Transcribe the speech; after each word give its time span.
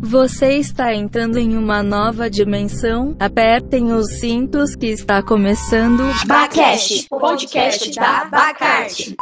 Você 0.00 0.58
está 0.58 0.94
entrando 0.94 1.38
em 1.38 1.56
uma 1.56 1.82
nova 1.82 2.28
dimensão. 2.28 3.16
Apertem 3.18 3.92
os 3.92 4.18
cintos 4.18 4.76
que 4.76 4.86
está 4.86 5.22
começando. 5.22 6.02
Bacast, 6.26 7.06
o 7.10 7.18
podcast 7.18 7.94
da 7.94 8.24
Bacarte. 8.26 9.16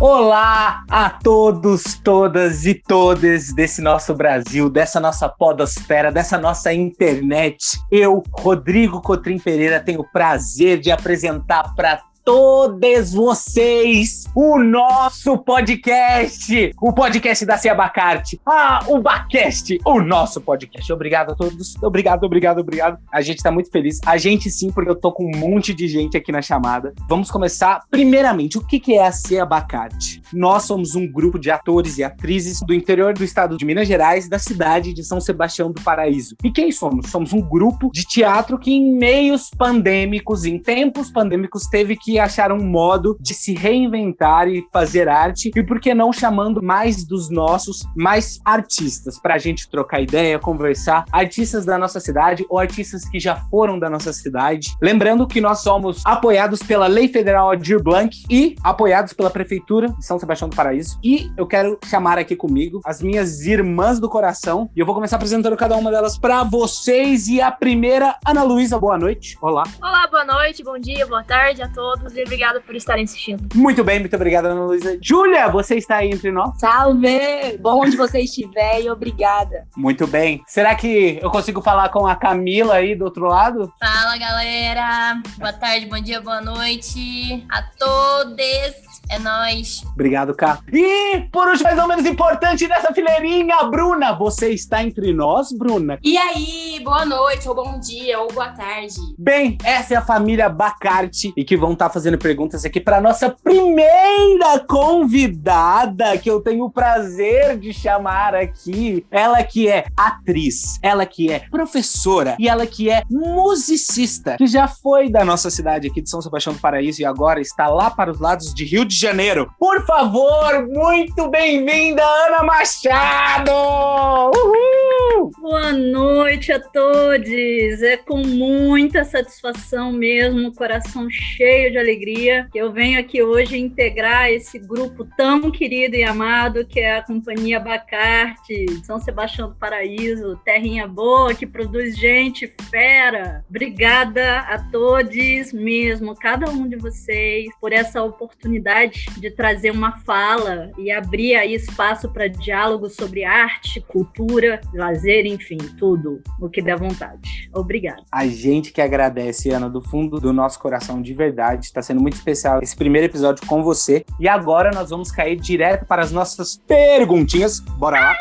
Olá 0.00 0.82
a 0.90 1.10
todos, 1.10 1.94
todas 2.02 2.64
e 2.64 2.74
todes 2.74 3.54
desse 3.54 3.82
nosso 3.82 4.14
Brasil, 4.14 4.70
dessa 4.70 4.98
nossa 4.98 5.28
podosfera, 5.28 6.10
dessa 6.10 6.38
nossa 6.38 6.72
internet. 6.72 7.78
Eu, 7.90 8.22
Rodrigo 8.32 9.00
Cotrim 9.02 9.38
Pereira, 9.38 9.78
tenho 9.78 10.00
o 10.00 10.10
prazer 10.10 10.80
de 10.80 10.90
apresentar 10.90 11.74
para 11.74 12.00
todos 12.32 13.12
vocês 13.12 14.20
o 14.36 14.56
nosso 14.56 15.36
podcast, 15.38 16.72
o 16.80 16.92
podcast 16.92 17.44
da 17.44 17.58
Cia 17.58 17.74
Bacarte. 17.74 18.40
Ah, 18.46 18.84
o 18.86 19.00
Bacast, 19.00 19.76
o 19.84 20.00
nosso 20.00 20.40
podcast. 20.40 20.92
Obrigado 20.92 21.32
a 21.32 21.34
todos, 21.34 21.74
obrigado, 21.82 22.22
obrigado, 22.22 22.60
obrigado. 22.60 22.98
A 23.12 23.20
gente 23.20 23.42
tá 23.42 23.50
muito 23.50 23.68
feliz. 23.70 23.98
A 24.06 24.16
gente 24.16 24.48
sim, 24.48 24.70
porque 24.70 24.88
eu 24.88 24.94
tô 24.94 25.10
com 25.10 25.24
um 25.24 25.36
monte 25.36 25.74
de 25.74 25.88
gente 25.88 26.16
aqui 26.16 26.30
na 26.30 26.40
chamada. 26.40 26.94
Vamos 27.08 27.32
começar. 27.32 27.80
Primeiramente, 27.90 28.58
o 28.58 28.64
que 28.64 28.94
é 28.94 29.04
a 29.04 29.10
Cia 29.10 29.44
Bacarte? 29.44 30.22
Nós 30.32 30.62
somos 30.62 30.94
um 30.94 31.10
grupo 31.10 31.36
de 31.36 31.50
atores 31.50 31.98
e 31.98 32.04
atrizes 32.04 32.60
do 32.60 32.72
interior 32.72 33.12
do 33.12 33.24
estado 33.24 33.56
de 33.56 33.64
Minas 33.64 33.88
Gerais, 33.88 34.28
da 34.28 34.38
cidade 34.38 34.94
de 34.94 35.02
São 35.02 35.20
Sebastião 35.20 35.72
do 35.72 35.82
Paraíso. 35.82 36.36
E 36.44 36.52
quem 36.52 36.70
somos? 36.70 37.10
Somos 37.10 37.32
um 37.32 37.40
grupo 37.40 37.90
de 37.92 38.04
teatro 38.04 38.56
que, 38.56 38.70
em 38.70 38.96
meios 38.96 39.50
pandêmicos, 39.50 40.44
em 40.44 40.58
tempos 40.58 41.10
pandêmicos, 41.10 41.64
teve 41.64 41.96
que 41.96 42.19
achar 42.20 42.52
um 42.52 42.62
modo 42.62 43.16
de 43.20 43.34
se 43.34 43.54
reinventar 43.54 44.48
e 44.48 44.64
fazer 44.72 45.08
arte. 45.08 45.50
E 45.54 45.62
por 45.62 45.80
que 45.80 45.94
não 45.94 46.12
chamando 46.12 46.62
mais 46.62 47.04
dos 47.04 47.30
nossos, 47.30 47.86
mais 47.96 48.40
artistas, 48.44 49.18
pra 49.20 49.38
gente 49.38 49.68
trocar 49.68 50.00
ideia, 50.00 50.38
conversar, 50.38 51.04
artistas 51.12 51.64
da 51.64 51.78
nossa 51.78 52.00
cidade 52.00 52.44
ou 52.48 52.58
artistas 52.58 53.08
que 53.08 53.18
já 53.18 53.36
foram 53.36 53.78
da 53.78 53.88
nossa 53.88 54.12
cidade. 54.12 54.76
Lembrando 54.80 55.26
que 55.26 55.40
nós 55.40 55.60
somos 55.60 56.02
apoiados 56.04 56.62
pela 56.62 56.86
Lei 56.86 57.08
Federal 57.08 57.50
Aldir 57.50 57.82
Blanc 57.82 58.24
e 58.28 58.56
apoiados 58.62 59.12
pela 59.12 59.30
Prefeitura 59.30 59.88
de 59.88 60.04
São 60.04 60.18
Sebastião 60.18 60.48
do 60.48 60.56
Paraíso. 60.56 60.98
E 61.02 61.30
eu 61.36 61.46
quero 61.46 61.78
chamar 61.84 62.18
aqui 62.18 62.36
comigo 62.36 62.80
as 62.84 63.02
minhas 63.02 63.46
irmãs 63.46 63.98
do 63.98 64.08
coração. 64.08 64.70
E 64.76 64.80
eu 64.80 64.86
vou 64.86 64.94
começar 64.94 65.16
apresentando 65.16 65.56
cada 65.56 65.76
uma 65.76 65.90
delas 65.90 66.18
para 66.18 66.44
vocês. 66.44 67.28
E 67.28 67.40
a 67.40 67.50
primeira, 67.50 68.16
Ana 68.26 68.42
Luísa, 68.42 68.78
boa 68.78 68.98
noite. 68.98 69.36
Olá. 69.40 69.64
Olá, 69.82 70.06
boa 70.08 70.24
noite, 70.24 70.62
bom 70.62 70.78
dia, 70.78 71.06
boa 71.06 71.24
tarde 71.24 71.62
a 71.62 71.68
todos 71.68 72.09
e 72.16 72.22
obrigado 72.22 72.60
por 72.62 72.74
estarem 72.74 73.04
assistindo. 73.04 73.48
Muito 73.54 73.82
bem, 73.84 74.00
muito 74.00 74.16
obrigada, 74.16 74.48
Ana 74.48 74.64
Luísa. 74.64 74.98
Júlia, 75.02 75.48
você 75.48 75.76
está 75.76 75.96
aí 75.96 76.10
entre 76.10 76.30
nós? 76.30 76.58
Salve! 76.58 77.58
Bom 77.60 77.82
onde 77.82 77.96
você 77.96 78.20
estiver 78.20 78.82
e 78.82 78.90
obrigada. 78.90 79.66
Muito 79.76 80.06
bem. 80.06 80.42
Será 80.46 80.74
que 80.74 81.18
eu 81.22 81.30
consigo 81.30 81.62
falar 81.62 81.88
com 81.90 82.06
a 82.06 82.16
Camila 82.16 82.74
aí 82.74 82.94
do 82.94 83.04
outro 83.04 83.26
lado? 83.26 83.72
Fala, 83.78 84.16
galera. 84.18 85.20
Boa 85.38 85.52
tarde, 85.52 85.86
bom 85.86 86.00
dia, 86.00 86.20
boa 86.20 86.40
noite 86.40 87.44
a 87.48 87.62
todos. 87.62 88.89
É 89.08 89.18
nóis. 89.18 89.82
Obrigado, 89.92 90.34
Cá. 90.34 90.60
E, 90.72 91.22
por 91.32 91.48
último, 91.48 91.64
mas 91.64 91.76
não 91.76 91.88
menos 91.88 92.06
importante 92.06 92.66
nessa 92.68 92.92
fileirinha, 92.92 93.64
Bruna. 93.64 94.12
Você 94.12 94.50
está 94.50 94.82
entre 94.82 95.12
nós, 95.12 95.52
Bruna? 95.52 95.98
E 96.02 96.16
aí, 96.16 96.80
boa 96.84 97.04
noite, 97.04 97.48
ou 97.48 97.54
bom 97.54 97.78
dia, 97.80 98.20
ou 98.20 98.32
boa 98.32 98.48
tarde. 98.50 98.94
Bem, 99.18 99.58
essa 99.64 99.94
é 99.94 99.96
a 99.96 100.02
família 100.02 100.48
Bacarte 100.48 101.32
e 101.36 101.44
que 101.44 101.56
vão 101.56 101.72
estar 101.72 101.90
fazendo 101.90 102.18
perguntas 102.18 102.64
aqui 102.64 102.80
para 102.80 103.00
nossa 103.00 103.30
primeira 103.30 104.60
convidada, 104.60 106.16
que 106.18 106.30
eu 106.30 106.40
tenho 106.40 106.64
o 106.64 106.70
prazer 106.70 107.58
de 107.58 107.72
chamar 107.72 108.34
aqui. 108.34 109.04
Ela 109.10 109.42
que 109.42 109.68
é 109.68 109.86
atriz, 109.96 110.78
ela 110.82 111.04
que 111.04 111.30
é 111.30 111.40
professora 111.50 112.36
e 112.38 112.48
ela 112.48 112.66
que 112.66 112.88
é 112.88 113.02
musicista, 113.10 114.36
que 114.36 114.46
já 114.46 114.68
foi 114.68 115.10
da 115.10 115.24
nossa 115.24 115.50
cidade 115.50 115.88
aqui 115.88 116.00
de 116.00 116.08
São 116.08 116.22
Sebastião 116.22 116.54
do 116.54 116.60
Paraíso 116.60 117.02
e 117.02 117.04
agora 117.04 117.40
está 117.40 117.68
lá 117.68 117.90
para 117.90 118.10
os 118.10 118.20
lados 118.20 118.54
de 118.54 118.64
Rio 118.64 118.84
de 118.84 118.89
Janeiro. 118.90 119.50
Por 119.58 119.84
favor, 119.86 120.66
muito 120.68 121.28
bem-vinda, 121.28 122.02
Ana 122.02 122.42
Machado! 122.42 123.52
Uhul! 123.52 124.89
Boa 125.12 125.72
noite 125.72 126.52
a 126.52 126.60
todos! 126.60 127.82
É 127.82 127.96
com 127.96 128.18
muita 128.18 129.04
satisfação 129.04 129.90
mesmo, 129.90 130.54
coração 130.54 131.10
cheio 131.10 131.72
de 131.72 131.78
alegria, 131.78 132.48
que 132.52 132.58
eu 132.58 132.72
venho 132.72 132.98
aqui 132.98 133.20
hoje 133.20 133.58
integrar 133.58 134.30
esse 134.30 134.56
grupo 134.58 135.04
tão 135.16 135.50
querido 135.50 135.96
e 135.96 136.04
amado 136.04 136.64
que 136.64 136.78
é 136.78 136.98
a 136.98 137.02
Companhia 137.02 137.58
Bacarte, 137.58 138.66
São 138.84 139.00
Sebastião 139.00 139.48
do 139.48 139.56
Paraíso, 139.56 140.40
terrinha 140.44 140.86
boa 140.86 141.34
que 141.34 141.46
produz 141.46 141.98
gente 141.98 142.46
fera. 142.70 143.44
Obrigada 143.50 144.38
a 144.40 144.58
todos 144.70 145.52
mesmo, 145.52 146.14
cada 146.14 146.48
um 146.50 146.68
de 146.68 146.76
vocês, 146.76 147.50
por 147.60 147.72
essa 147.72 148.00
oportunidade 148.02 149.06
de 149.18 149.30
trazer 149.30 149.72
uma 149.72 149.92
fala 150.00 150.70
e 150.78 150.90
abrir 150.90 151.34
aí 151.34 151.52
espaço 151.52 152.08
para 152.12 152.28
diálogo 152.28 152.88
sobre 152.88 153.24
arte, 153.24 153.80
cultura, 153.80 154.60
lazer, 154.72 154.99
enfim, 155.08 155.58
tudo 155.78 156.22
o 156.40 156.48
que 156.48 156.62
der 156.62 156.78
vontade. 156.78 157.50
Obrigada. 157.54 158.02
A 158.10 158.26
gente 158.26 158.72
que 158.72 158.80
agradece, 158.80 159.50
Ana, 159.50 159.68
do 159.68 159.80
fundo 159.80 160.20
do 160.20 160.32
nosso 160.32 160.58
coração, 160.58 161.00
de 161.00 161.14
verdade. 161.14 161.66
Está 161.66 161.82
sendo 161.82 162.00
muito 162.00 162.14
especial 162.14 162.62
esse 162.62 162.76
primeiro 162.76 163.06
episódio 163.06 163.46
com 163.46 163.62
você. 163.62 164.04
E 164.18 164.28
agora 164.28 164.70
nós 164.72 164.90
vamos 164.90 165.10
cair 165.10 165.36
direto 165.36 165.86
para 165.86 166.02
as 166.02 166.12
nossas 166.12 166.56
perguntinhas. 166.66 167.60
Bora 167.60 168.00
lá? 168.00 168.16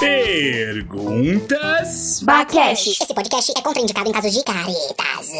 Perguntas. 0.00 1.90
Bacast. 2.24 2.88
Esse 2.88 3.14
podcast 3.14 3.52
é 3.54 3.60
contraindicado 3.60 4.08
em 4.08 4.12
casos 4.12 4.32
de 4.32 4.42
caretas. 4.42 5.30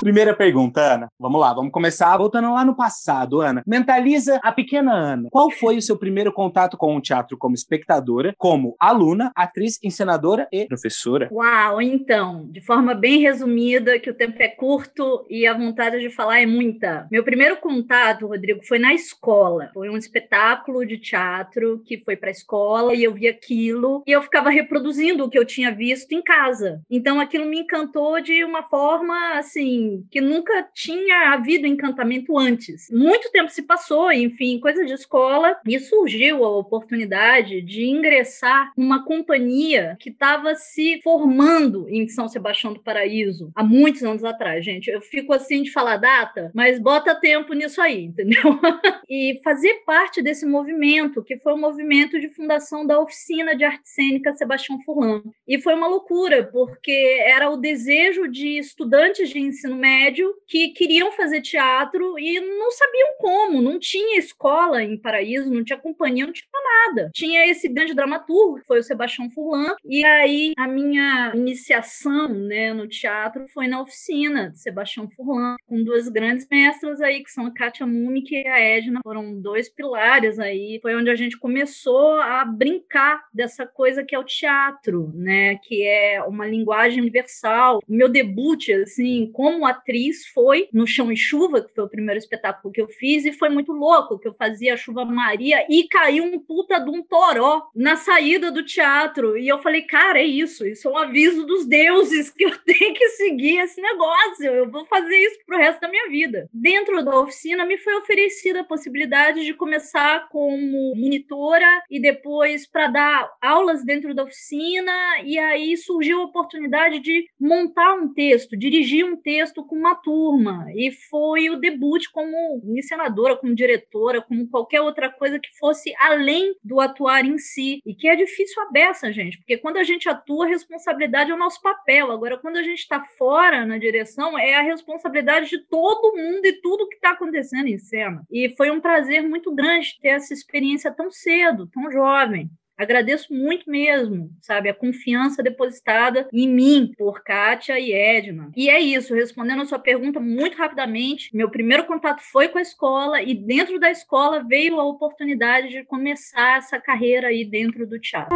Primeira 0.00 0.34
pergunta, 0.34 0.80
Ana. 0.80 1.08
Vamos 1.18 1.40
lá, 1.40 1.54
vamos 1.54 1.72
começar 1.72 2.14
voltando 2.16 2.52
lá 2.52 2.62
no 2.64 2.76
passado, 2.76 3.40
Ana. 3.40 3.62
Mentaliza 3.66 4.38
a 4.42 4.52
pequena 4.52 4.92
Ana. 4.92 5.28
Qual 5.30 5.50
foi 5.50 5.78
o 5.78 5.82
seu 5.82 5.96
primeiro 5.96 6.30
contato 6.32 6.76
com 6.76 6.94
o 6.94 7.00
teatro 7.00 7.38
como 7.38 7.54
espectadora, 7.54 8.34
como 8.36 8.76
aluna, 8.78 9.32
atriz, 9.34 9.78
encenadora 9.82 10.46
e 10.52 10.66
professora? 10.66 11.28
Uau, 11.32 11.80
então, 11.80 12.48
de 12.50 12.60
forma 12.60 12.94
bem 12.94 13.20
resumida, 13.20 13.98
que 13.98 14.10
o 14.10 14.14
tempo 14.14 14.42
é 14.42 14.48
curto 14.48 15.26
e 15.28 15.46
a 15.46 15.56
vontade 15.56 16.00
de 16.00 16.10
falar 16.10 16.40
é 16.40 16.46
muita. 16.46 17.06
Meu 17.10 17.24
primeiro 17.24 17.56
contato, 17.56 18.26
Rodrigo, 18.26 18.60
foi 18.66 18.78
na 18.78 18.92
escola. 18.92 19.70
Foi 19.72 19.88
um 19.88 19.96
espetáculo 19.96 20.86
de 20.86 20.98
teatro 20.98 21.82
que 21.84 22.02
foi 22.04 22.16
para 22.16 22.28
a 22.28 22.32
escola 22.32 22.94
e 22.94 23.04
eu 23.04 23.12
vi 23.12 23.28
aquilo 23.28 23.69
e 24.06 24.12
eu 24.12 24.22
ficava 24.22 24.50
reproduzindo 24.50 25.24
o 25.24 25.30
que 25.30 25.38
eu 25.38 25.44
tinha 25.44 25.72
visto 25.72 26.12
em 26.12 26.22
casa. 26.22 26.82
Então 26.90 27.20
aquilo 27.20 27.46
me 27.46 27.60
encantou 27.60 28.20
de 28.20 28.44
uma 28.44 28.62
forma 28.62 29.38
assim 29.38 30.04
que 30.10 30.20
nunca 30.20 30.66
tinha 30.74 31.32
havido 31.32 31.66
encantamento 31.66 32.38
antes. 32.38 32.88
Muito 32.90 33.30
tempo 33.30 33.50
se 33.50 33.62
passou, 33.62 34.12
enfim, 34.12 34.60
coisa 34.60 34.84
de 34.84 34.92
escola, 34.92 35.56
e 35.66 35.78
surgiu 35.78 36.44
a 36.44 36.58
oportunidade 36.58 37.60
de 37.62 37.86
ingressar 37.86 38.72
numa 38.76 39.04
companhia 39.04 39.96
que 40.00 40.10
estava 40.10 40.54
se 40.54 41.00
formando 41.02 41.88
em 41.88 42.08
São 42.08 42.28
Sebastião 42.28 42.72
do 42.72 42.80
Paraíso 42.80 43.50
há 43.54 43.62
muitos 43.62 44.02
anos 44.02 44.24
atrás, 44.24 44.64
gente. 44.64 44.90
Eu 44.90 45.00
fico 45.00 45.32
assim 45.32 45.62
de 45.62 45.72
falar 45.72 45.96
data, 45.96 46.50
mas 46.54 46.78
bota 46.80 47.14
tempo 47.14 47.52
nisso 47.52 47.80
aí, 47.80 48.04
entendeu? 48.04 48.40
e 49.08 49.40
fazer 49.42 49.82
parte 49.86 50.22
desse 50.22 50.46
movimento, 50.46 51.22
que 51.22 51.38
foi 51.38 51.52
o 51.52 51.58
movimento 51.58 52.20
de 52.20 52.28
fundação 52.28 52.86
da 52.86 52.98
oficina 52.98 53.54
de 53.60 53.64
arte 53.66 53.88
cênica 53.88 54.32
Sebastião 54.32 54.80
Furlan. 54.82 55.22
E 55.46 55.60
foi 55.60 55.74
uma 55.74 55.86
loucura, 55.86 56.44
porque 56.50 56.90
era 57.24 57.50
o 57.50 57.56
desejo 57.56 58.26
de 58.26 58.58
estudantes 58.58 59.28
de 59.28 59.38
ensino 59.38 59.76
médio 59.76 60.34
que 60.46 60.68
queriam 60.70 61.12
fazer 61.12 61.42
teatro 61.42 62.18
e 62.18 62.40
não 62.40 62.70
sabiam 62.72 63.08
como, 63.18 63.62
não 63.62 63.78
tinha 63.78 64.18
escola 64.18 64.82
em 64.82 64.96
Paraíso, 64.96 65.52
não 65.52 65.62
tinha 65.62 65.78
companhia, 65.78 66.26
não 66.26 66.32
tinha 66.32 66.48
nada. 66.52 66.69
Tinha 67.12 67.46
esse 67.46 67.68
grande 67.68 67.94
dramaturgo, 67.94 68.60
que 68.60 68.66
foi 68.66 68.80
o 68.80 68.82
Sebastião 68.82 69.30
Furlan, 69.30 69.74
e 69.84 70.04
aí 70.04 70.52
a 70.56 70.66
minha 70.66 71.32
iniciação 71.34 72.28
né, 72.28 72.72
no 72.72 72.88
teatro 72.88 73.46
foi 73.48 73.66
na 73.66 73.80
oficina 73.80 74.50
de 74.50 74.60
Sebastião 74.60 75.08
Furlan, 75.10 75.56
com 75.66 75.82
duas 75.82 76.08
grandes 76.08 76.46
mestras 76.50 77.00
aí, 77.00 77.22
que 77.22 77.30
são 77.30 77.46
a 77.46 77.54
Kátia 77.54 77.86
Mumik 77.86 78.34
e 78.34 78.46
a 78.46 78.58
Edna, 78.58 79.00
foram 79.02 79.40
dois 79.40 79.68
pilares 79.68 80.38
aí, 80.38 80.78
foi 80.82 80.94
onde 80.94 81.10
a 81.10 81.14
gente 81.14 81.38
começou 81.38 82.20
a 82.20 82.44
brincar 82.44 83.24
dessa 83.32 83.66
coisa 83.66 84.04
que 84.04 84.14
é 84.14 84.18
o 84.18 84.24
teatro, 84.24 85.12
né, 85.14 85.56
que 85.56 85.82
é 85.82 86.22
uma 86.22 86.46
linguagem 86.46 87.00
universal. 87.00 87.78
O 87.88 87.92
meu 87.92 88.08
debut, 88.08 88.68
assim, 88.70 89.30
como 89.32 89.66
atriz 89.66 90.26
foi 90.28 90.68
no 90.72 90.86
Chão 90.86 91.12
e 91.12 91.16
Chuva, 91.16 91.62
que 91.62 91.74
foi 91.74 91.84
o 91.84 91.88
primeiro 91.88 92.18
espetáculo 92.18 92.72
que 92.72 92.80
eu 92.80 92.88
fiz, 92.88 93.24
e 93.24 93.32
foi 93.32 93.48
muito 93.48 93.72
louco, 93.72 94.18
que 94.18 94.28
eu 94.28 94.34
fazia 94.34 94.74
a 94.74 94.76
Chuva 94.76 95.04
Maria 95.04 95.66
e 95.68 95.86
caiu 95.88 96.24
um 96.24 96.38
puta 96.60 96.78
de 96.78 96.90
um 96.90 97.02
toró 97.02 97.70
na 97.74 97.96
saída 97.96 98.50
do 98.50 98.62
teatro. 98.62 99.36
E 99.38 99.48
eu 99.48 99.58
falei, 99.58 99.82
cara, 99.82 100.20
é 100.20 100.26
isso, 100.26 100.66
isso 100.66 100.88
é 100.88 100.90
um 100.90 100.98
aviso 100.98 101.46
dos 101.46 101.66
deuses 101.66 102.28
que 102.28 102.44
eu 102.44 102.52
tenho 102.64 102.94
que 102.94 103.08
seguir 103.10 103.58
esse 103.58 103.80
negócio, 103.80 104.44
eu 104.44 104.70
vou 104.70 104.84
fazer 104.86 105.16
isso 105.16 105.38
pro 105.46 105.56
resto 105.56 105.80
da 105.80 105.88
minha 105.88 106.08
vida. 106.10 106.48
Dentro 106.52 107.02
da 107.02 107.18
oficina 107.18 107.64
me 107.64 107.78
foi 107.78 107.94
oferecida 107.94 108.60
a 108.60 108.64
possibilidade 108.64 109.44
de 109.44 109.54
começar 109.54 110.28
como 110.28 110.94
monitora 110.94 111.82
e 111.90 111.98
depois 112.00 112.66
para 112.66 112.88
dar 112.88 113.30
aulas 113.40 113.82
dentro 113.82 114.14
da 114.14 114.24
oficina 114.24 114.92
e 115.24 115.38
aí 115.38 115.76
surgiu 115.76 116.20
a 116.20 116.24
oportunidade 116.24 117.00
de 117.00 117.26
montar 117.40 117.94
um 117.94 118.12
texto, 118.12 118.56
dirigir 118.56 119.04
um 119.04 119.16
texto 119.16 119.64
com 119.64 119.76
uma 119.76 119.94
turma. 119.94 120.66
E 120.74 120.90
foi 120.90 121.48
o 121.48 121.56
debut 121.56 122.04
como 122.12 122.60
encenadora, 122.76 123.36
como 123.36 123.54
diretora, 123.54 124.20
como 124.20 124.48
qualquer 124.48 124.82
outra 124.82 125.08
coisa 125.10 125.38
que 125.38 125.48
fosse 125.58 125.94
além 125.98 126.49
do 126.62 126.80
atuar 126.80 127.24
em 127.24 127.38
si. 127.38 127.80
E 127.84 127.94
que 127.94 128.08
é 128.08 128.16
difícil 128.16 128.62
a 128.62 128.70
beça, 128.70 129.12
gente, 129.12 129.38
porque 129.38 129.58
quando 129.58 129.76
a 129.76 129.84
gente 129.84 130.08
atua, 130.08 130.46
a 130.46 130.48
responsabilidade 130.48 131.30
é 131.30 131.34
o 131.34 131.38
nosso 131.38 131.60
papel. 131.60 132.10
Agora, 132.10 132.38
quando 132.38 132.56
a 132.56 132.62
gente 132.62 132.80
está 132.80 133.04
fora 133.18 133.64
na 133.64 133.78
direção, 133.78 134.38
é 134.38 134.56
a 134.56 134.62
responsabilidade 134.62 135.48
de 135.48 135.58
todo 135.66 136.16
mundo 136.16 136.44
e 136.44 136.60
tudo 136.60 136.88
que 136.88 136.96
está 136.96 137.10
acontecendo 137.10 137.66
em 137.66 137.78
cena. 137.78 138.22
E 138.30 138.54
foi 138.56 138.70
um 138.70 138.80
prazer 138.80 139.22
muito 139.22 139.54
grande 139.54 139.98
ter 140.00 140.08
essa 140.08 140.32
experiência 140.32 140.90
tão 140.90 141.10
cedo, 141.10 141.66
tão 141.66 141.90
jovem. 141.90 142.50
Agradeço 142.80 143.34
muito 143.34 143.70
mesmo, 143.70 144.30
sabe, 144.40 144.70
a 144.70 144.74
confiança 144.74 145.42
depositada 145.42 146.26
em 146.32 146.48
mim 146.48 146.94
por 146.96 147.22
Kátia 147.22 147.78
e 147.78 147.92
Edna. 147.92 148.50
E 148.56 148.70
é 148.70 148.80
isso, 148.80 149.12
respondendo 149.12 149.60
a 149.60 149.66
sua 149.66 149.78
pergunta 149.78 150.18
muito 150.18 150.56
rapidamente, 150.56 151.28
meu 151.36 151.50
primeiro 151.50 151.84
contato 151.84 152.22
foi 152.22 152.48
com 152.48 152.56
a 152.56 152.62
escola 152.62 153.22
e 153.22 153.34
dentro 153.34 153.78
da 153.78 153.90
escola 153.90 154.42
veio 154.42 154.80
a 154.80 154.84
oportunidade 154.84 155.68
de 155.68 155.84
começar 155.84 156.56
essa 156.56 156.80
carreira 156.80 157.28
aí 157.28 157.44
dentro 157.44 157.86
do 157.86 158.00
teatro. 158.00 158.34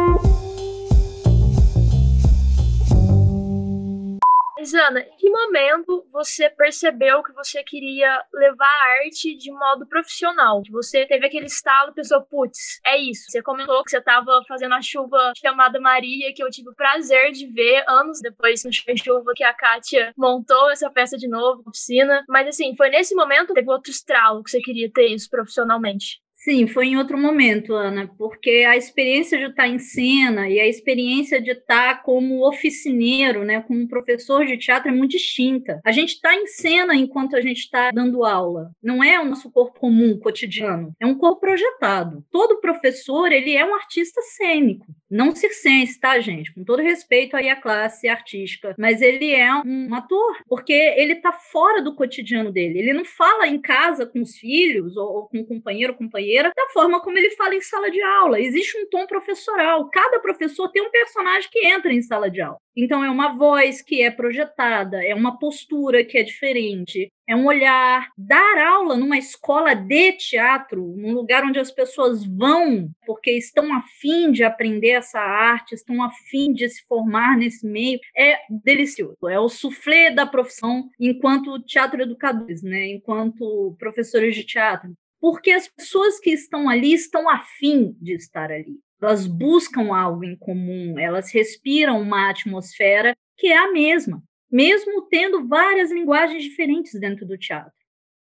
Mas, 4.65 4.73
Ana, 4.73 5.01
em 5.01 5.15
que 5.17 5.29
momento 5.29 6.07
você 6.11 6.49
percebeu 6.49 7.21
que 7.21 7.31
você 7.33 7.63
queria 7.63 8.19
levar 8.33 8.65
a 8.65 9.03
arte 9.03 9.37
de 9.37 9.51
modo 9.51 9.85
profissional? 9.85 10.63
Que 10.63 10.71
você 10.71 11.05
teve 11.05 11.27
aquele 11.27 11.45
estalo 11.45 11.91
e 11.91 11.93
pensou, 11.93 12.19
putz, 12.23 12.79
é 12.83 12.97
isso. 12.97 13.25
Você 13.29 13.43
comentou 13.43 13.83
que 13.83 13.91
você 13.91 13.99
estava 13.99 14.41
fazendo 14.47 14.73
a 14.73 14.81
chuva 14.81 15.33
chamada 15.37 15.79
Maria, 15.79 16.33
que 16.33 16.43
eu 16.43 16.49
tive 16.49 16.69
o 16.69 16.75
prazer 16.75 17.31
de 17.31 17.45
ver 17.45 17.83
anos 17.87 18.19
depois 18.19 18.63
no 18.63 18.71
chuva 18.73 19.33
que 19.35 19.43
a 19.43 19.53
Kátia 19.53 20.11
montou 20.17 20.71
essa 20.71 20.89
peça 20.89 21.15
de 21.15 21.27
novo, 21.27 21.61
oficina. 21.67 22.25
Mas, 22.27 22.47
assim, 22.47 22.75
foi 22.75 22.89
nesse 22.89 23.13
momento 23.13 23.49
que 23.49 23.53
teve 23.53 23.69
outro 23.69 23.91
estralo 23.91 24.43
que 24.43 24.49
você 24.49 24.59
queria 24.61 24.91
ter 24.91 25.09
isso 25.09 25.29
profissionalmente? 25.29 26.24
Sim, 26.45 26.67
foi 26.67 26.89
em 26.89 26.95
outro 26.95 27.17
momento, 27.17 27.73
Ana, 27.73 28.07
porque 28.19 28.63
a 28.69 28.77
experiência 28.77 29.35
de 29.35 29.45
estar 29.45 29.67
em 29.67 29.79
cena 29.79 30.47
e 30.47 30.59
a 30.59 30.67
experiência 30.67 31.41
de 31.41 31.49
estar 31.49 32.03
como 32.03 32.47
oficineiro, 32.47 33.43
né, 33.43 33.61
como 33.61 33.87
professor 33.87 34.45
de 34.45 34.55
teatro 34.55 34.89
é 34.89 34.91
muito 34.91 35.13
distinta. 35.13 35.81
A 35.83 35.91
gente 35.91 36.09
está 36.09 36.35
em 36.35 36.45
cena 36.45 36.93
enquanto 36.93 37.35
a 37.35 37.41
gente 37.41 37.61
está 37.61 37.89
dando 37.89 38.23
aula. 38.23 38.69
Não 38.83 39.03
é 39.03 39.19
o 39.19 39.25
nosso 39.25 39.51
corpo 39.51 39.79
comum, 39.79 40.19
cotidiano. 40.19 40.93
É 40.99 41.07
um 41.07 41.17
corpo 41.17 41.41
projetado. 41.41 42.23
Todo 42.31 42.61
professor, 42.61 43.31
ele 43.31 43.55
é 43.55 43.65
um 43.65 43.73
artista 43.73 44.21
cênico. 44.21 44.85
Não 45.09 45.33
circense, 45.33 45.99
tá, 45.99 46.19
gente? 46.19 46.53
Com 46.53 46.63
todo 46.63 46.81
respeito 46.81 47.35
aí 47.35 47.49
à 47.49 47.55
classe 47.55 48.07
artística. 48.07 48.75
Mas 48.77 49.01
ele 49.01 49.31
é 49.31 49.51
um 49.65 49.95
ator, 49.95 50.37
porque 50.47 50.73
ele 50.73 51.13
está 51.13 51.31
fora 51.31 51.81
do 51.81 51.95
cotidiano 51.95 52.51
dele. 52.51 52.79
Ele 52.79 52.93
não 52.93 53.05
fala 53.05 53.47
em 53.47 53.59
casa 53.59 54.05
com 54.05 54.21
os 54.21 54.35
filhos 54.35 54.97
ou, 54.97 55.27
com 55.27 55.39
o 55.39 55.45
companheiro 55.45 55.93
ou 55.93 55.97
da 56.43 56.67
forma 56.73 57.01
como 57.01 57.17
ele 57.17 57.31
fala 57.31 57.55
em 57.55 57.61
sala 57.61 57.89
de 57.89 58.01
aula. 58.01 58.39
Existe 58.39 58.77
um 58.77 58.87
tom 58.89 59.05
professoral. 59.07 59.89
Cada 59.89 60.19
professor 60.19 60.69
tem 60.69 60.81
um 60.81 60.91
personagem 60.91 61.49
que 61.51 61.65
entra 61.67 61.93
em 61.93 62.01
sala 62.01 62.29
de 62.29 62.41
aula. 62.41 62.59
Então, 62.77 63.03
é 63.03 63.09
uma 63.09 63.33
voz 63.37 63.81
que 63.81 64.01
é 64.01 64.11
projetada, 64.11 65.01
é 65.01 65.15
uma 65.15 65.39
postura 65.39 66.03
que 66.03 66.17
é 66.17 66.23
diferente, 66.23 67.09
é 67.27 67.33
um 67.33 67.45
olhar. 67.45 68.09
Dar 68.17 68.57
aula 68.57 68.97
numa 68.97 69.17
escola 69.17 69.73
de 69.73 70.11
teatro, 70.13 70.93
num 70.97 71.13
lugar 71.13 71.45
onde 71.45 71.57
as 71.57 71.71
pessoas 71.71 72.25
vão 72.25 72.89
porque 73.05 73.31
estão 73.31 73.73
afim 73.73 74.31
de 74.31 74.43
aprender 74.43 74.89
essa 74.89 75.19
arte, 75.19 75.73
estão 75.73 76.03
afim 76.03 76.51
de 76.51 76.67
se 76.67 76.85
formar 76.85 77.37
nesse 77.37 77.65
meio, 77.65 77.99
é 78.15 78.39
delicioso. 78.49 79.15
É 79.29 79.39
o 79.39 79.47
soufflé 79.47 80.11
da 80.11 80.25
profissão 80.25 80.89
enquanto 80.99 81.59
teatro 81.63 82.01
educadores, 82.01 82.61
né? 82.61 82.87
enquanto 82.87 83.75
professores 83.79 84.35
de 84.35 84.43
teatro 84.43 84.93
porque 85.25 85.49
as 85.49 85.67
pessoas 85.67 86.19
que 86.19 86.29
estão 86.29 86.69
ali 86.69 86.93
estão 86.93 87.27
afim 87.27 87.97
de 87.99 88.13
estar 88.13 88.51
ali. 88.51 88.79
Elas 89.01 89.25
buscam 89.25 89.91
algo 89.91 90.23
em 90.23 90.37
comum, 90.37 90.99
elas 90.99 91.31
respiram 91.31 91.99
uma 91.99 92.29
atmosfera 92.29 93.17
que 93.35 93.47
é 93.47 93.57
a 93.57 93.71
mesma, 93.71 94.21
mesmo 94.51 95.01
tendo 95.09 95.47
várias 95.47 95.91
linguagens 95.91 96.43
diferentes 96.43 96.99
dentro 96.99 97.25
do 97.25 97.39
teatro. 97.39 97.73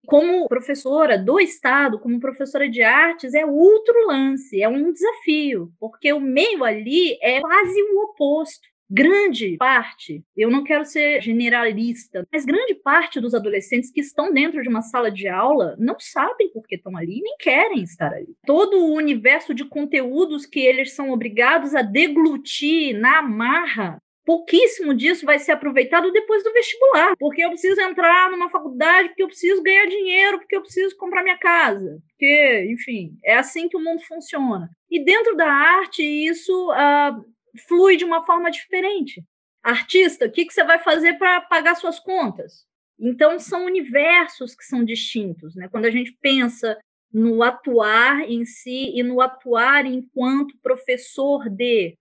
Como 0.07 0.47
professora 0.47 1.17
do 1.17 1.41
Estado, 1.41 1.99
como 1.99 2.21
professora 2.21 2.69
de 2.69 2.81
artes, 2.81 3.33
é 3.33 3.45
outro 3.45 4.07
lance, 4.07 4.61
é 4.61 4.69
um 4.69 4.93
desafio, 4.93 5.73
porque 5.81 6.13
o 6.13 6.21
meio 6.21 6.63
ali 6.63 7.17
é 7.21 7.41
quase 7.41 7.81
o 7.81 8.03
oposto 8.05 8.65
grande 8.89 9.57
parte, 9.57 10.23
eu 10.35 10.49
não 10.49 10.63
quero 10.63 10.85
ser 10.85 11.21
generalista, 11.21 12.27
mas 12.31 12.45
grande 12.45 12.75
parte 12.75 13.19
dos 13.19 13.33
adolescentes 13.33 13.91
que 13.91 14.01
estão 14.01 14.31
dentro 14.31 14.61
de 14.61 14.69
uma 14.69 14.81
sala 14.81 15.09
de 15.09 15.27
aula 15.27 15.75
não 15.79 15.95
sabem 15.99 16.51
por 16.51 16.67
que 16.67 16.75
estão 16.75 16.95
ali, 16.95 17.21
nem 17.21 17.35
querem 17.39 17.83
estar 17.83 18.13
ali. 18.13 18.35
Todo 18.45 18.77
o 18.77 18.93
universo 18.93 19.53
de 19.53 19.65
conteúdos 19.65 20.45
que 20.45 20.59
eles 20.59 20.93
são 20.93 21.11
obrigados 21.11 21.75
a 21.75 21.81
deglutir 21.81 22.97
na 22.97 23.21
marra 23.21 24.01
pouquíssimo 24.25 24.93
disso 24.93 25.25
vai 25.25 25.39
ser 25.39 25.51
aproveitado 25.51 26.11
depois 26.11 26.43
do 26.43 26.53
vestibular, 26.53 27.13
porque 27.19 27.43
eu 27.43 27.49
preciso 27.49 27.79
entrar 27.81 28.31
numa 28.31 28.49
faculdade, 28.49 29.09
porque 29.09 29.23
eu 29.23 29.27
preciso 29.27 29.61
ganhar 29.61 29.85
dinheiro, 29.85 30.39
porque 30.39 30.55
eu 30.55 30.61
preciso 30.61 30.95
comprar 30.97 31.23
minha 31.23 31.37
casa, 31.37 31.99
porque, 32.09 32.67
enfim, 32.71 33.17
é 33.23 33.35
assim 33.35 33.67
que 33.67 33.77
o 33.77 33.83
mundo 33.83 34.01
funciona. 34.01 34.69
E 34.89 35.03
dentro 35.03 35.35
da 35.35 35.47
arte, 35.47 36.03
isso 36.03 36.71
uh, 36.71 37.25
flui 37.67 37.97
de 37.97 38.05
uma 38.05 38.25
forma 38.25 38.49
diferente. 38.49 39.23
Artista, 39.61 40.25
o 40.25 40.31
que, 40.31 40.45
que 40.45 40.53
você 40.53 40.63
vai 40.63 40.79
fazer 40.79 41.13
para 41.13 41.41
pagar 41.41 41.75
suas 41.75 41.99
contas? 41.99 42.65
Então, 42.99 43.39
são 43.39 43.65
universos 43.65 44.55
que 44.55 44.63
são 44.63 44.83
distintos. 44.83 45.55
Né? 45.55 45.67
Quando 45.69 45.85
a 45.85 45.91
gente 45.91 46.11
pensa 46.21 46.77
no 47.11 47.43
atuar 47.43 48.21
em 48.29 48.43
si 48.43 48.91
e 48.95 49.03
no 49.03 49.21
atuar 49.21 49.85
enquanto 49.85 50.57
professor 50.61 51.47
de. 51.49 51.95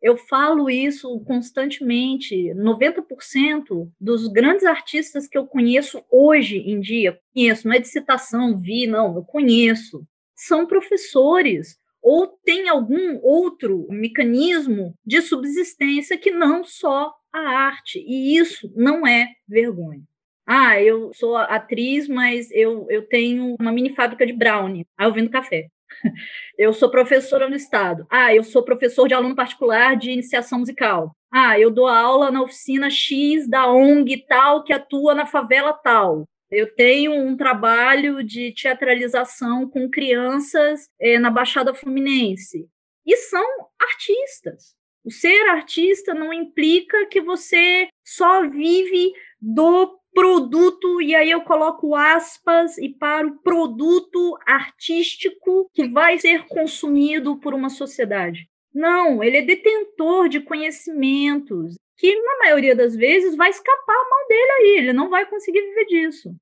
Eu 0.00 0.16
falo 0.16 0.70
isso 0.70 1.18
constantemente. 1.24 2.54
90% 2.54 3.90
dos 4.00 4.28
grandes 4.28 4.64
artistas 4.64 5.26
que 5.26 5.36
eu 5.36 5.46
conheço 5.46 6.04
hoje 6.08 6.58
em 6.58 6.78
dia, 6.78 7.18
conheço, 7.34 7.66
não 7.66 7.74
é 7.74 7.80
de 7.80 7.88
citação, 7.88 8.56
vi, 8.56 8.86
não, 8.86 9.16
eu 9.16 9.24
conheço, 9.24 10.06
são 10.36 10.66
professores 10.66 11.76
ou 12.02 12.26
tem 12.44 12.68
algum 12.68 13.18
outro 13.22 13.86
mecanismo 13.90 14.94
de 15.04 15.20
subsistência 15.22 16.16
que 16.16 16.30
não 16.30 16.64
só 16.64 17.12
a 17.32 17.40
arte. 17.40 17.98
E 18.06 18.36
isso 18.38 18.72
não 18.76 19.06
é 19.06 19.28
vergonha. 19.46 20.02
Ah, 20.46 20.80
eu 20.80 21.12
sou 21.12 21.36
atriz, 21.36 22.08
mas 22.08 22.50
eu, 22.52 22.86
eu 22.88 23.06
tenho 23.06 23.54
uma 23.60 23.70
mini 23.70 23.94
fábrica 23.94 24.24
de 24.26 24.32
brownie. 24.32 24.86
Ah, 24.96 25.04
eu 25.04 25.12
vendo 25.12 25.30
café. 25.30 25.68
Eu 26.58 26.74
sou 26.74 26.90
professora 26.90 27.48
no 27.48 27.56
estado. 27.56 28.06
Ah, 28.10 28.34
eu 28.34 28.44
sou 28.44 28.62
professor 28.62 29.08
de 29.08 29.14
aluno 29.14 29.34
particular 29.34 29.96
de 29.96 30.10
iniciação 30.10 30.58
musical. 30.58 31.16
Ah, 31.32 31.58
eu 31.58 31.70
dou 31.70 31.86
aula 31.86 32.30
na 32.30 32.42
oficina 32.42 32.90
X 32.90 33.48
da 33.48 33.70
ONG 33.70 34.24
tal 34.26 34.64
que 34.64 34.72
atua 34.72 35.14
na 35.14 35.24
favela 35.24 35.72
tal. 35.72 36.26
Eu 36.50 36.74
tenho 36.74 37.12
um 37.12 37.36
trabalho 37.36 38.22
de 38.22 38.52
teatralização 38.52 39.68
com 39.68 39.90
crianças 39.90 40.88
é, 41.00 41.18
na 41.18 41.30
Baixada 41.30 41.74
Fluminense. 41.74 42.66
E 43.04 43.16
são 43.16 43.46
artistas. 43.78 44.74
O 45.04 45.10
ser 45.10 45.48
artista 45.48 46.14
não 46.14 46.32
implica 46.32 47.06
que 47.06 47.20
você 47.20 47.88
só 48.04 48.48
vive 48.48 49.12
do 49.40 49.98
produto, 50.12 51.00
e 51.00 51.14
aí 51.14 51.30
eu 51.30 51.42
coloco 51.42 51.94
aspas 51.94 52.76
e 52.78 52.88
para 52.88 53.26
o 53.26 53.38
produto 53.40 54.36
artístico 54.46 55.70
que 55.72 55.86
vai 55.88 56.18
ser 56.18 56.46
consumido 56.46 57.38
por 57.38 57.54
uma 57.54 57.70
sociedade. 57.70 58.48
Não, 58.74 59.22
ele 59.22 59.38
é 59.38 59.42
detentor 59.42 60.28
de 60.28 60.40
conhecimentos, 60.40 61.76
que 61.96 62.14
na 62.14 62.38
maioria 62.38 62.76
das 62.76 62.94
vezes 62.94 63.34
vai 63.36 63.50
escapar 63.50 63.94
a 63.94 64.08
mão 64.08 64.28
dele 64.28 64.50
aí, 64.52 64.78
ele 64.78 64.92
não 64.92 65.10
vai 65.10 65.26
conseguir 65.26 65.60
viver 65.62 65.86
disso. 65.86 66.34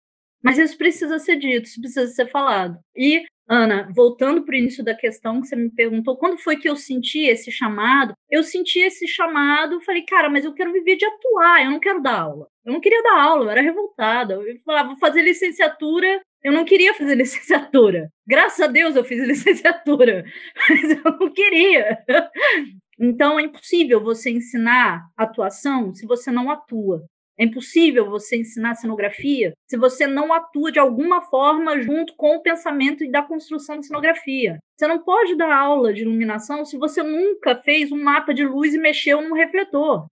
Mas 0.42 0.58
isso 0.58 0.76
precisa 0.76 1.18
ser 1.18 1.36
dito, 1.36 1.66
isso 1.66 1.80
precisa 1.80 2.06
ser 2.08 2.26
falado. 2.28 2.78
E, 2.94 3.24
Ana, 3.48 3.88
voltando 3.94 4.44
para 4.44 4.54
o 4.54 4.58
início 4.58 4.84
da 4.84 4.94
questão 4.94 5.40
que 5.40 5.46
você 5.46 5.54
me 5.54 5.70
perguntou, 5.70 6.16
quando 6.16 6.36
foi 6.36 6.56
que 6.56 6.68
eu 6.68 6.74
senti 6.74 7.26
esse 7.26 7.52
chamado? 7.52 8.14
Eu 8.28 8.42
senti 8.42 8.80
esse 8.80 9.06
chamado, 9.06 9.80
falei, 9.82 10.02
cara, 10.02 10.28
mas 10.28 10.44
eu 10.44 10.52
quero 10.52 10.72
viver 10.72 10.96
de 10.96 11.04
atuar, 11.04 11.64
eu 11.64 11.70
não 11.70 11.78
quero 11.78 12.02
dar 12.02 12.20
aula. 12.20 12.48
Eu 12.64 12.72
não 12.72 12.80
queria 12.80 13.02
dar 13.04 13.22
aula, 13.22 13.44
eu 13.44 13.50
era 13.50 13.60
revoltada. 13.60 14.34
Eu 14.34 14.58
falava, 14.64 14.88
vou 14.88 14.98
fazer 14.98 15.22
licenciatura, 15.22 16.20
eu 16.42 16.52
não 16.52 16.64
queria 16.64 16.92
fazer 16.94 17.14
licenciatura. 17.16 18.10
Graças 18.26 18.60
a 18.60 18.66
Deus 18.66 18.96
eu 18.96 19.04
fiz 19.04 19.22
licenciatura, 19.26 20.24
mas 20.68 20.90
eu 20.90 21.18
não 21.18 21.32
queria. 21.32 21.98
Então 22.98 23.38
é 23.38 23.42
impossível 23.42 24.02
você 24.02 24.30
ensinar 24.30 25.06
atuação 25.16 25.94
se 25.94 26.06
você 26.06 26.30
não 26.32 26.50
atua. 26.50 27.04
É 27.38 27.44
impossível 27.44 28.08
você 28.08 28.36
ensinar 28.36 28.74
cenografia 28.74 29.52
se 29.66 29.76
você 29.76 30.06
não 30.06 30.32
atua 30.32 30.72
de 30.72 30.78
alguma 30.78 31.20
forma 31.22 31.80
junto 31.80 32.14
com 32.16 32.36
o 32.36 32.42
pensamento 32.42 33.08
da 33.10 33.22
construção 33.22 33.76
da 33.76 33.82
cenografia. 33.82 34.58
Você 34.76 34.86
não 34.86 35.02
pode 35.02 35.36
dar 35.36 35.54
aula 35.54 35.92
de 35.92 36.02
iluminação 36.02 36.64
se 36.64 36.78
você 36.78 37.02
nunca 37.02 37.54
fez 37.62 37.92
um 37.92 38.02
mapa 38.02 38.32
de 38.32 38.44
luz 38.44 38.74
e 38.74 38.78
mexeu 38.78 39.20
num 39.20 39.34
refletor. 39.34 40.06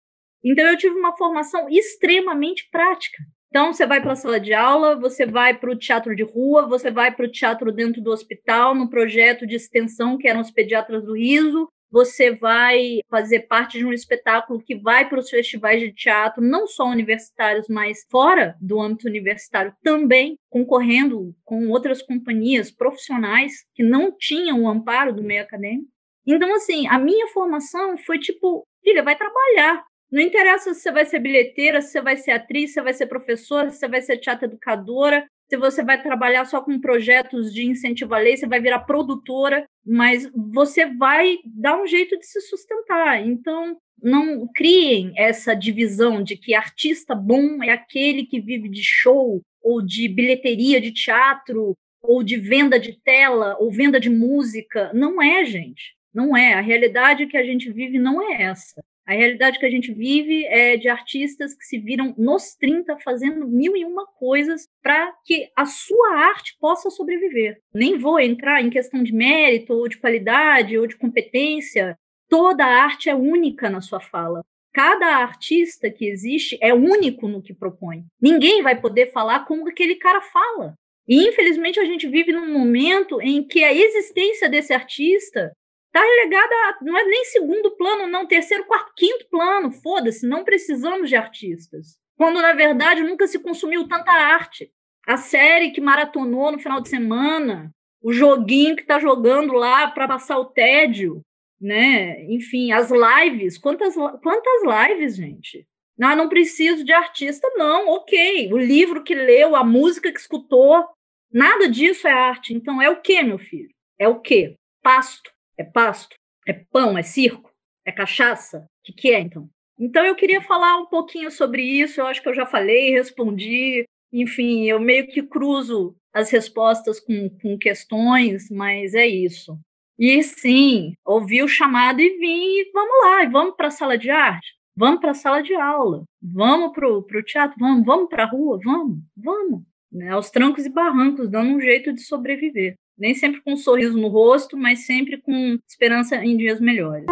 Então 0.44 0.66
eu 0.66 0.76
tive 0.76 0.94
uma 0.94 1.16
formação 1.16 1.66
extremamente 1.70 2.68
prática. 2.70 3.22
Então, 3.54 3.72
você 3.72 3.86
vai 3.86 4.02
para 4.02 4.14
a 4.14 4.16
sala 4.16 4.40
de 4.40 4.52
aula, 4.52 4.98
você 4.98 5.24
vai 5.24 5.56
para 5.56 5.70
o 5.70 5.78
teatro 5.78 6.16
de 6.16 6.24
rua, 6.24 6.66
você 6.66 6.90
vai 6.90 7.14
para 7.14 7.24
o 7.24 7.30
teatro 7.30 7.70
dentro 7.70 8.02
do 8.02 8.10
hospital, 8.10 8.74
no 8.74 8.90
projeto 8.90 9.46
de 9.46 9.54
extensão 9.54 10.18
que 10.18 10.26
eram 10.26 10.40
os 10.40 10.50
pediatras 10.50 11.04
do 11.04 11.16
riso, 11.16 11.68
você 11.94 12.32
vai 12.32 12.98
fazer 13.08 13.46
parte 13.46 13.78
de 13.78 13.86
um 13.86 13.92
espetáculo 13.92 14.60
que 14.60 14.74
vai 14.74 15.08
para 15.08 15.20
os 15.20 15.30
festivais 15.30 15.80
de 15.80 15.92
teatro, 15.92 16.42
não 16.42 16.66
só 16.66 16.86
universitários, 16.86 17.68
mas 17.68 18.04
fora 18.10 18.56
do 18.60 18.80
âmbito 18.80 19.06
universitário 19.06 19.72
também, 19.80 20.36
concorrendo 20.50 21.32
com 21.44 21.68
outras 21.68 22.02
companhias 22.02 22.68
profissionais 22.68 23.52
que 23.76 23.84
não 23.84 24.10
tinham 24.10 24.64
o 24.64 24.68
amparo 24.68 25.14
do 25.14 25.22
meio 25.22 25.42
acadêmico. 25.42 25.88
Então, 26.26 26.52
assim, 26.56 26.88
a 26.88 26.98
minha 26.98 27.28
formação 27.28 27.96
foi 27.96 28.18
tipo, 28.18 28.66
filha, 28.82 29.04
vai 29.04 29.16
trabalhar. 29.16 29.84
Não 30.10 30.20
interessa 30.20 30.74
se 30.74 30.80
você 30.80 30.90
vai 30.90 31.04
ser 31.04 31.20
bilheteira, 31.20 31.80
se 31.80 31.92
você 31.92 32.00
vai 32.00 32.16
ser 32.16 32.32
atriz, 32.32 32.70
se 32.70 32.74
você 32.74 32.82
vai 32.82 32.92
ser 32.92 33.06
professora, 33.06 33.70
se 33.70 33.78
você 33.78 33.86
vai 33.88 34.02
ser 34.02 34.18
teatro 34.18 34.46
educadora, 34.46 35.24
se 35.48 35.56
você 35.56 35.84
vai 35.84 36.02
trabalhar 36.02 36.44
só 36.46 36.60
com 36.60 36.80
projetos 36.80 37.52
de 37.52 37.64
incentivo 37.64 38.14
à 38.14 38.18
lei, 38.18 38.36
você 38.36 38.46
vai 38.46 38.60
virar 38.60 38.80
produtora, 38.80 39.66
mas 39.84 40.30
você 40.34 40.86
vai 40.86 41.38
dar 41.44 41.80
um 41.80 41.86
jeito 41.86 42.18
de 42.18 42.26
se 42.26 42.40
sustentar. 42.40 43.24
Então, 43.24 43.76
não 44.02 44.48
criem 44.54 45.12
essa 45.16 45.54
divisão 45.54 46.22
de 46.22 46.36
que 46.36 46.54
artista 46.54 47.14
bom 47.14 47.62
é 47.62 47.70
aquele 47.70 48.26
que 48.26 48.40
vive 48.40 48.68
de 48.68 48.82
show 48.82 49.40
ou 49.62 49.80
de 49.80 50.08
bilheteria 50.08 50.80
de 50.80 50.92
teatro 50.92 51.74
ou 52.02 52.22
de 52.22 52.36
venda 52.36 52.78
de 52.78 52.98
tela 53.02 53.56
ou 53.58 53.70
venda 53.70 53.98
de 53.98 54.10
música. 54.10 54.90
Não 54.92 55.22
é, 55.22 55.44
gente. 55.44 55.94
Não 56.12 56.36
é. 56.36 56.54
A 56.54 56.60
realidade 56.60 57.26
que 57.26 57.36
a 57.36 57.44
gente 57.44 57.72
vive 57.72 57.98
não 57.98 58.22
é 58.22 58.42
essa. 58.42 58.84
A 59.06 59.12
realidade 59.12 59.58
que 59.58 59.66
a 59.66 59.70
gente 59.70 59.92
vive 59.92 60.46
é 60.46 60.78
de 60.78 60.88
artistas 60.88 61.54
que 61.54 61.64
se 61.64 61.78
viram 61.78 62.14
nos 62.16 62.54
30 62.54 62.98
fazendo 63.00 63.46
mil 63.46 63.76
e 63.76 63.84
uma 63.84 64.06
coisas 64.06 64.66
para 64.82 65.12
que 65.26 65.50
a 65.54 65.66
sua 65.66 66.16
arte 66.16 66.56
possa 66.58 66.88
sobreviver. 66.88 67.58
Nem 67.74 67.98
vou 67.98 68.18
entrar 68.18 68.62
em 68.62 68.70
questão 68.70 69.02
de 69.02 69.12
mérito, 69.12 69.74
ou 69.74 69.88
de 69.88 69.98
qualidade, 69.98 70.78
ou 70.78 70.86
de 70.86 70.96
competência. 70.96 71.98
Toda 72.30 72.64
arte 72.64 73.10
é 73.10 73.14
única 73.14 73.68
na 73.68 73.82
sua 73.82 74.00
fala. 74.00 74.42
Cada 74.72 75.18
artista 75.18 75.90
que 75.90 76.06
existe 76.06 76.58
é 76.60 76.72
único 76.72 77.28
no 77.28 77.42
que 77.42 77.52
propõe. 77.52 78.04
Ninguém 78.20 78.62
vai 78.62 78.80
poder 78.80 79.12
falar 79.12 79.44
como 79.44 79.68
aquele 79.68 79.96
cara 79.96 80.22
fala. 80.22 80.74
E 81.06 81.28
infelizmente 81.28 81.78
a 81.78 81.84
gente 81.84 82.08
vive 82.08 82.32
num 82.32 82.50
momento 82.50 83.20
em 83.20 83.46
que 83.46 83.62
a 83.62 83.72
existência 83.72 84.48
desse 84.48 84.72
artista 84.72 85.52
Está 85.94 86.04
relegada, 86.04 86.52
a, 86.52 86.78
não 86.82 86.98
é 86.98 87.04
nem 87.04 87.24
segundo 87.26 87.70
plano, 87.76 88.08
não, 88.08 88.26
terceiro, 88.26 88.64
quarto, 88.64 88.92
quinto 88.96 89.28
plano. 89.30 89.70
Foda-se, 89.70 90.26
não 90.26 90.42
precisamos 90.42 91.08
de 91.08 91.14
artistas. 91.14 91.96
Quando, 92.16 92.42
na 92.42 92.52
verdade, 92.52 93.04
nunca 93.04 93.28
se 93.28 93.38
consumiu 93.38 93.86
tanta 93.86 94.10
arte. 94.10 94.72
A 95.06 95.16
série 95.16 95.70
que 95.70 95.80
maratonou 95.80 96.50
no 96.50 96.58
final 96.58 96.80
de 96.80 96.88
semana, 96.88 97.70
o 98.02 98.12
joguinho 98.12 98.74
que 98.74 98.82
está 98.82 98.98
jogando 98.98 99.52
lá 99.52 99.88
para 99.88 100.08
passar 100.08 100.36
o 100.36 100.46
tédio, 100.46 101.20
né? 101.60 102.24
Enfim, 102.24 102.72
as 102.72 102.90
lives. 102.90 103.56
Quantas, 103.56 103.94
quantas 103.94 104.88
lives, 104.88 105.14
gente? 105.14 105.64
Ah, 106.02 106.16
não 106.16 106.28
preciso 106.28 106.84
de 106.84 106.92
artista, 106.92 107.48
não. 107.54 107.88
Ok. 107.90 108.52
O 108.52 108.58
livro 108.58 109.04
que 109.04 109.14
leu, 109.14 109.54
a 109.54 109.62
música 109.62 110.10
que 110.10 110.18
escutou, 110.18 110.88
nada 111.32 111.68
disso 111.68 112.08
é 112.08 112.12
arte. 112.12 112.52
Então, 112.52 112.82
é 112.82 112.90
o 112.90 113.00
que, 113.00 113.22
meu 113.22 113.38
filho? 113.38 113.70
É 113.96 114.08
o 114.08 114.20
que? 114.20 114.56
Pasto. 114.82 115.33
É 115.56 115.64
pasto? 115.64 116.16
É 116.46 116.52
pão? 116.52 116.98
É 116.98 117.02
circo? 117.02 117.50
É 117.84 117.92
cachaça? 117.92 118.58
O 118.58 118.84
que, 118.84 118.92
que 118.92 119.10
é, 119.12 119.20
então? 119.20 119.48
Então, 119.78 120.04
eu 120.04 120.14
queria 120.14 120.40
falar 120.40 120.76
um 120.78 120.86
pouquinho 120.86 121.30
sobre 121.30 121.62
isso. 121.62 122.00
Eu 122.00 122.06
acho 122.06 122.22
que 122.22 122.28
eu 122.28 122.34
já 122.34 122.46
falei, 122.46 122.90
respondi. 122.90 123.84
Enfim, 124.12 124.64
eu 124.64 124.78
meio 124.78 125.08
que 125.08 125.22
cruzo 125.22 125.96
as 126.12 126.30
respostas 126.30 127.00
com, 127.00 127.28
com 127.40 127.58
questões, 127.58 128.48
mas 128.50 128.94
é 128.94 129.06
isso. 129.06 129.58
E 129.98 130.22
sim, 130.22 130.94
ouvi 131.04 131.42
o 131.42 131.48
chamado 131.48 132.00
e 132.00 132.18
vim, 132.18 132.60
e 132.60 132.70
vamos 132.72 133.04
lá, 133.04 133.28
vamos 133.28 133.56
para 133.56 133.68
a 133.68 133.70
sala 133.70 133.96
de 133.96 134.10
arte, 134.10 134.54
vamos 134.76 135.00
para 135.00 135.12
a 135.12 135.14
sala 135.14 135.40
de 135.40 135.54
aula, 135.54 136.04
vamos 136.20 136.72
para 136.72 136.88
o 136.88 137.22
teatro, 137.22 137.56
vamos, 137.58 137.84
vamos 137.84 138.08
para 138.08 138.24
a 138.24 138.26
rua, 138.26 138.58
vamos, 138.64 138.98
vamos. 139.16 139.62
Né, 139.92 140.10
aos 140.10 140.30
trancos 140.30 140.66
e 140.66 140.68
barrancos, 140.68 141.30
dando 141.30 141.50
um 141.50 141.60
jeito 141.60 141.92
de 141.92 142.00
sobreviver 142.00 142.76
nem 142.96 143.14
sempre 143.14 143.42
com 143.42 143.52
um 143.54 143.56
sorriso 143.56 143.98
no 143.98 144.08
rosto, 144.08 144.56
mas 144.56 144.86
sempre 144.86 145.20
com 145.20 145.58
esperança 145.68 146.16
em 146.16 146.36
dias 146.36 146.60
melhores. 146.60 147.06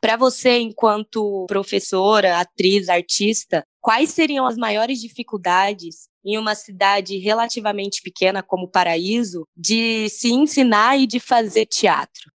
Para 0.00 0.16
você, 0.16 0.58
enquanto 0.58 1.46
professora, 1.48 2.38
atriz, 2.38 2.90
artista, 2.90 3.64
quais 3.80 4.10
seriam 4.10 4.44
as 4.44 4.54
maiores 4.54 5.00
dificuldades 5.00 6.08
em 6.22 6.36
uma 6.36 6.54
cidade 6.54 7.16
relativamente 7.16 8.02
pequena 8.02 8.42
como 8.42 8.70
Paraíso 8.70 9.46
de 9.56 10.08
se 10.10 10.30
ensinar 10.30 10.98
e 10.98 11.06
de 11.06 11.18
fazer 11.18 11.64
teatro? 11.64 12.30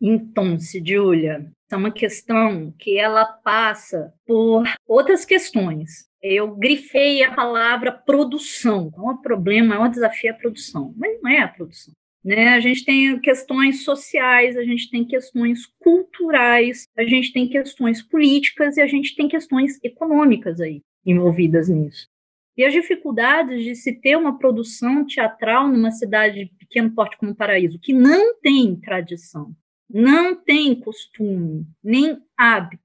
Então, 0.00 0.58
Julia, 0.60 1.50
é 1.72 1.76
uma 1.76 1.90
questão 1.90 2.72
que 2.78 2.98
ela 2.98 3.24
passa 3.24 4.12
por 4.26 4.64
outras 4.86 5.24
questões 5.24 6.06
eu 6.24 6.56
grifei 6.56 7.22
a 7.22 7.34
palavra 7.34 7.92
produção. 7.92 8.88
Então, 8.90 9.04
o 9.04 9.20
problema, 9.20 9.78
o 9.78 9.88
desafio 9.88 10.28
é 10.28 10.32
a 10.32 10.36
produção, 10.36 10.94
mas 10.96 11.20
não 11.20 11.30
é 11.30 11.40
a 11.40 11.48
produção. 11.48 11.92
Né? 12.24 12.48
A 12.54 12.60
gente 12.60 12.82
tem 12.82 13.20
questões 13.20 13.84
sociais, 13.84 14.56
a 14.56 14.64
gente 14.64 14.90
tem 14.90 15.04
questões 15.04 15.66
culturais, 15.78 16.86
a 16.96 17.04
gente 17.04 17.30
tem 17.30 17.46
questões 17.46 18.00
políticas 18.00 18.78
e 18.78 18.80
a 18.80 18.86
gente 18.86 19.14
tem 19.14 19.28
questões 19.28 19.78
econômicas 19.84 20.62
aí 20.62 20.80
envolvidas 21.04 21.68
nisso. 21.68 22.08
E 22.56 22.64
as 22.64 22.72
dificuldades 22.72 23.62
de 23.62 23.74
se 23.74 23.92
ter 23.92 24.16
uma 24.16 24.38
produção 24.38 25.04
teatral 25.04 25.68
numa 25.68 25.90
cidade 25.90 26.46
de 26.46 26.54
pequeno 26.58 26.90
porte 26.94 27.18
como 27.18 27.34
Paraíso, 27.34 27.78
que 27.78 27.92
não 27.92 28.40
tem 28.40 28.76
tradição, 28.76 29.54
não 29.90 30.34
tem 30.34 30.74
costume, 30.74 31.66
nem 31.82 32.16
hábito 32.38 32.83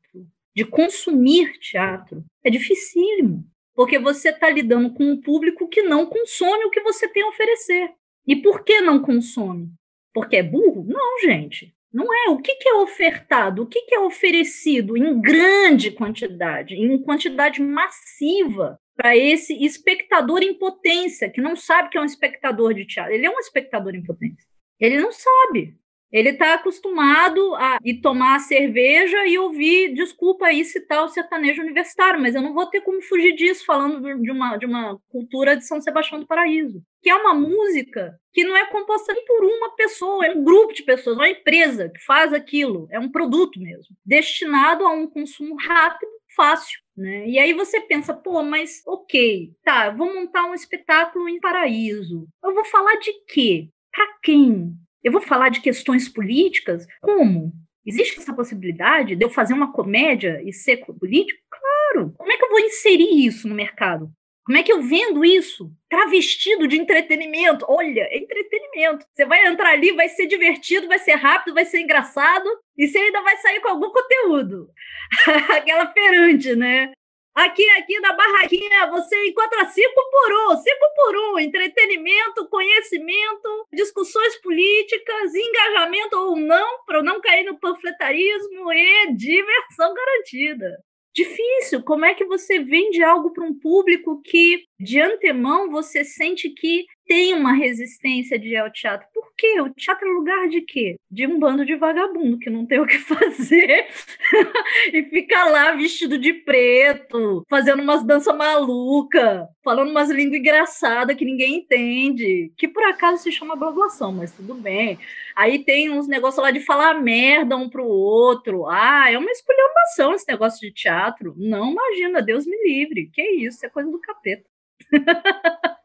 de 0.55 0.65
consumir 0.65 1.59
teatro 1.59 2.23
é 2.43 2.49
dificílimo, 2.49 3.45
porque 3.75 3.97
você 3.97 4.29
está 4.29 4.49
lidando 4.49 4.93
com 4.93 5.03
um 5.03 5.21
público 5.21 5.67
que 5.67 5.81
não 5.83 6.05
consome 6.05 6.65
o 6.65 6.69
que 6.69 6.81
você 6.81 7.07
tem 7.07 7.23
a 7.23 7.29
oferecer. 7.29 7.91
E 8.27 8.35
por 8.35 8.63
que 8.63 8.81
não 8.81 9.01
consome? 9.01 9.69
Porque 10.13 10.37
é 10.37 10.43
burro? 10.43 10.85
Não, 10.87 11.19
gente. 11.21 11.73
Não 11.91 12.05
é. 12.13 12.29
O 12.29 12.37
que, 12.37 12.57
é 12.67 12.73
ofertado? 12.75 13.63
O 13.63 13.65
que, 13.65 13.81
que 13.81 13.95
é 13.95 13.99
oferecido 13.99 14.95
em 14.95 15.19
grande 15.19 15.91
quantidade, 15.91 16.75
em 16.75 17.01
quantidade 17.01 17.61
massiva 17.61 18.79
para 18.95 19.15
esse 19.15 19.53
espectador 19.63 20.43
em 20.43 20.53
potência, 20.53 21.29
que 21.29 21.41
não 21.41 21.55
sabe 21.55 21.89
que 21.89 21.97
é 21.97 22.01
um 22.01 22.05
espectador 22.05 22.73
de 22.73 22.85
teatro. 22.85 23.13
Ele 23.13 23.25
é 23.25 23.29
um 23.29 23.39
espectador 23.39 23.95
em 23.95 24.03
potência. 24.03 24.45
Ele 24.79 24.99
não 24.99 25.11
sabe. 25.11 25.77
Ele 26.11 26.29
está 26.29 26.55
acostumado 26.55 27.53
a 27.55 27.77
ir 27.83 28.01
tomar 28.01 28.39
cerveja 28.39 29.27
e 29.27 29.37
ouvir, 29.37 29.93
desculpa 29.93 30.47
aí 30.47 30.65
citar 30.65 31.03
o 31.03 31.09
sertanejo 31.09 31.61
universitário, 31.61 32.19
mas 32.19 32.33
eu 32.33 32.41
não 32.41 32.53
vou 32.53 32.65
ter 32.65 32.81
como 32.81 33.01
fugir 33.01 33.35
disso 33.35 33.63
falando 33.65 34.01
de 34.21 34.31
uma, 34.31 34.57
de 34.57 34.65
uma 34.65 34.99
cultura 35.09 35.55
de 35.55 35.65
São 35.65 35.79
Sebastião 35.79 36.19
do 36.19 36.27
Paraíso, 36.27 36.81
que 37.01 37.09
é 37.09 37.15
uma 37.15 37.33
música 37.35 38.19
que 38.33 38.43
não 38.43 38.57
é 38.57 38.65
composta 38.65 39.13
nem 39.13 39.23
por 39.25 39.43
uma 39.43 39.75
pessoa, 39.75 40.25
é 40.25 40.31
um 40.31 40.43
grupo 40.43 40.73
de 40.73 40.83
pessoas, 40.83 41.15
uma 41.15 41.29
empresa 41.29 41.89
que 41.89 42.03
faz 42.03 42.33
aquilo, 42.33 42.87
é 42.91 42.99
um 42.99 43.11
produto 43.11 43.59
mesmo, 43.59 43.95
destinado 44.03 44.85
a 44.85 44.91
um 44.91 45.07
consumo 45.07 45.55
rápido, 45.55 46.09
fácil. 46.35 46.79
Né? 46.97 47.27
E 47.27 47.39
aí 47.39 47.53
você 47.53 47.81
pensa, 47.81 48.13
pô, 48.13 48.43
mas 48.43 48.81
ok, 48.85 49.51
tá, 49.63 49.89
vou 49.89 50.13
montar 50.13 50.45
um 50.45 50.53
espetáculo 50.53 51.29
em 51.29 51.39
Paraíso. 51.39 52.27
Eu 52.43 52.53
vou 52.53 52.65
falar 52.65 52.95
de 52.95 53.13
quê? 53.27 53.69
Para 53.91 54.07
quem? 54.21 54.73
Eu 55.03 55.11
vou 55.11 55.21
falar 55.21 55.49
de 55.49 55.61
questões 55.61 56.09
políticas? 56.09 56.85
Como? 57.01 57.51
Existe 57.85 58.19
essa 58.19 58.33
possibilidade 58.33 59.15
de 59.15 59.23
eu 59.23 59.29
fazer 59.29 59.53
uma 59.53 59.71
comédia 59.71 60.41
e 60.43 60.53
ser 60.53 60.85
político? 60.85 61.39
Claro! 61.49 62.13
Como 62.17 62.31
é 62.31 62.37
que 62.37 62.43
eu 62.43 62.49
vou 62.49 62.59
inserir 62.59 63.25
isso 63.25 63.47
no 63.47 63.55
mercado? 63.55 64.11
Como 64.45 64.57
é 64.57 64.63
que 64.63 64.73
eu 64.73 64.81
vendo 64.81 65.23
isso? 65.23 65.71
Travestido 65.87 66.67
de 66.67 66.75
entretenimento. 66.75 67.65
Olha, 67.69 68.01
é 68.01 68.17
entretenimento. 68.17 69.05
Você 69.13 69.23
vai 69.25 69.45
entrar 69.45 69.73
ali, 69.73 69.91
vai 69.91 70.09
ser 70.09 70.25
divertido, 70.25 70.87
vai 70.87 70.97
ser 70.97 71.13
rápido, 71.13 71.53
vai 71.53 71.65
ser 71.65 71.81
engraçado, 71.81 72.49
e 72.75 72.87
você 72.87 72.97
ainda 72.97 73.21
vai 73.21 73.37
sair 73.37 73.61
com 73.61 73.69
algum 73.69 73.91
conteúdo. 73.91 74.69
Aquela 75.55 75.85
perante, 75.85 76.55
né? 76.55 76.91
Aqui, 77.35 77.67
aqui 77.71 77.99
na 77.99 78.13
barraquinha, 78.13 78.87
você 78.89 79.27
encontra 79.27 79.65
cinco 79.67 80.01
por 80.11 80.33
um, 80.33 80.57
cinco 80.57 80.85
por 80.95 81.15
um, 81.17 81.39
entretenimento, 81.39 82.49
conhecimento, 82.49 83.67
discussões 83.71 84.35
políticas, 84.41 85.33
engajamento 85.33 86.17
ou 86.17 86.35
não, 86.35 86.83
para 86.85 87.01
não 87.01 87.21
cair 87.21 87.45
no 87.45 87.59
panfletarismo 87.59 88.73
e 88.73 89.15
diversão 89.15 89.93
garantida 89.93 90.83
difícil. 91.13 91.83
Como 91.83 92.05
é 92.05 92.13
que 92.13 92.25
você 92.25 92.59
vende 92.59 93.03
algo 93.03 93.31
para 93.31 93.43
um 93.43 93.53
público 93.53 94.21
que, 94.23 94.63
de 94.79 95.01
antemão, 95.01 95.69
você 95.69 96.03
sente 96.03 96.49
que 96.49 96.85
tem 97.09 97.33
uma 97.33 97.53
resistência 97.53 98.37
de 98.37 98.49
ir 98.49 98.57
ao 98.57 98.71
teatro? 98.71 99.07
Por 99.11 99.33
quê? 99.35 99.59
O 99.59 99.73
teatro 99.73 100.07
é 100.07 100.11
lugar 100.11 100.47
de 100.47 100.61
quê? 100.61 100.95
De 101.09 101.25
um 101.25 101.39
bando 101.39 101.65
de 101.65 101.75
vagabundo 101.75 102.37
que 102.37 102.51
não 102.51 102.67
tem 102.67 102.79
o 102.79 102.85
que 102.85 102.99
fazer 103.01 103.87
e 104.93 105.03
fica 105.05 105.43
lá 105.45 105.71
vestido 105.71 106.19
de 106.19 106.33
preto, 106.33 107.43
fazendo 107.49 107.81
umas 107.81 108.05
danças 108.05 108.37
malucas, 108.37 109.47
falando 109.63 109.89
umas 109.89 110.11
línguas 110.11 110.39
engraçadas 110.39 111.15
que 111.15 111.25
ninguém 111.25 111.55
entende, 111.55 112.53
que 112.55 112.67
por 112.67 112.83
acaso 112.83 113.23
se 113.23 113.31
chama 113.31 113.55
bablação, 113.55 114.11
mas 114.11 114.31
tudo 114.31 114.53
bem. 114.53 114.99
Aí 115.35 115.65
tem 115.65 115.89
uns 115.89 116.07
negócios 116.07 116.43
lá 116.43 116.51
de 116.51 116.59
falar 116.59 117.01
merda 117.01 117.57
um 117.57 117.67
pro 117.67 117.87
outro. 117.87 118.67
Ah, 118.67 119.09
é 119.09 119.17
uma 119.17 119.31
esculhambação 119.31 120.13
esse 120.13 120.27
negócio 120.27 120.59
de 120.59 120.71
teatro. 120.71 121.33
Não 121.35 121.71
imagina, 121.71 122.21
Deus 122.21 122.45
me 122.45 122.55
livre. 122.63 123.09
Que 123.11 123.23
isso, 123.23 123.65
é 123.65 123.69
coisa 123.69 123.89
do 123.89 123.99
capeta. 123.99 124.45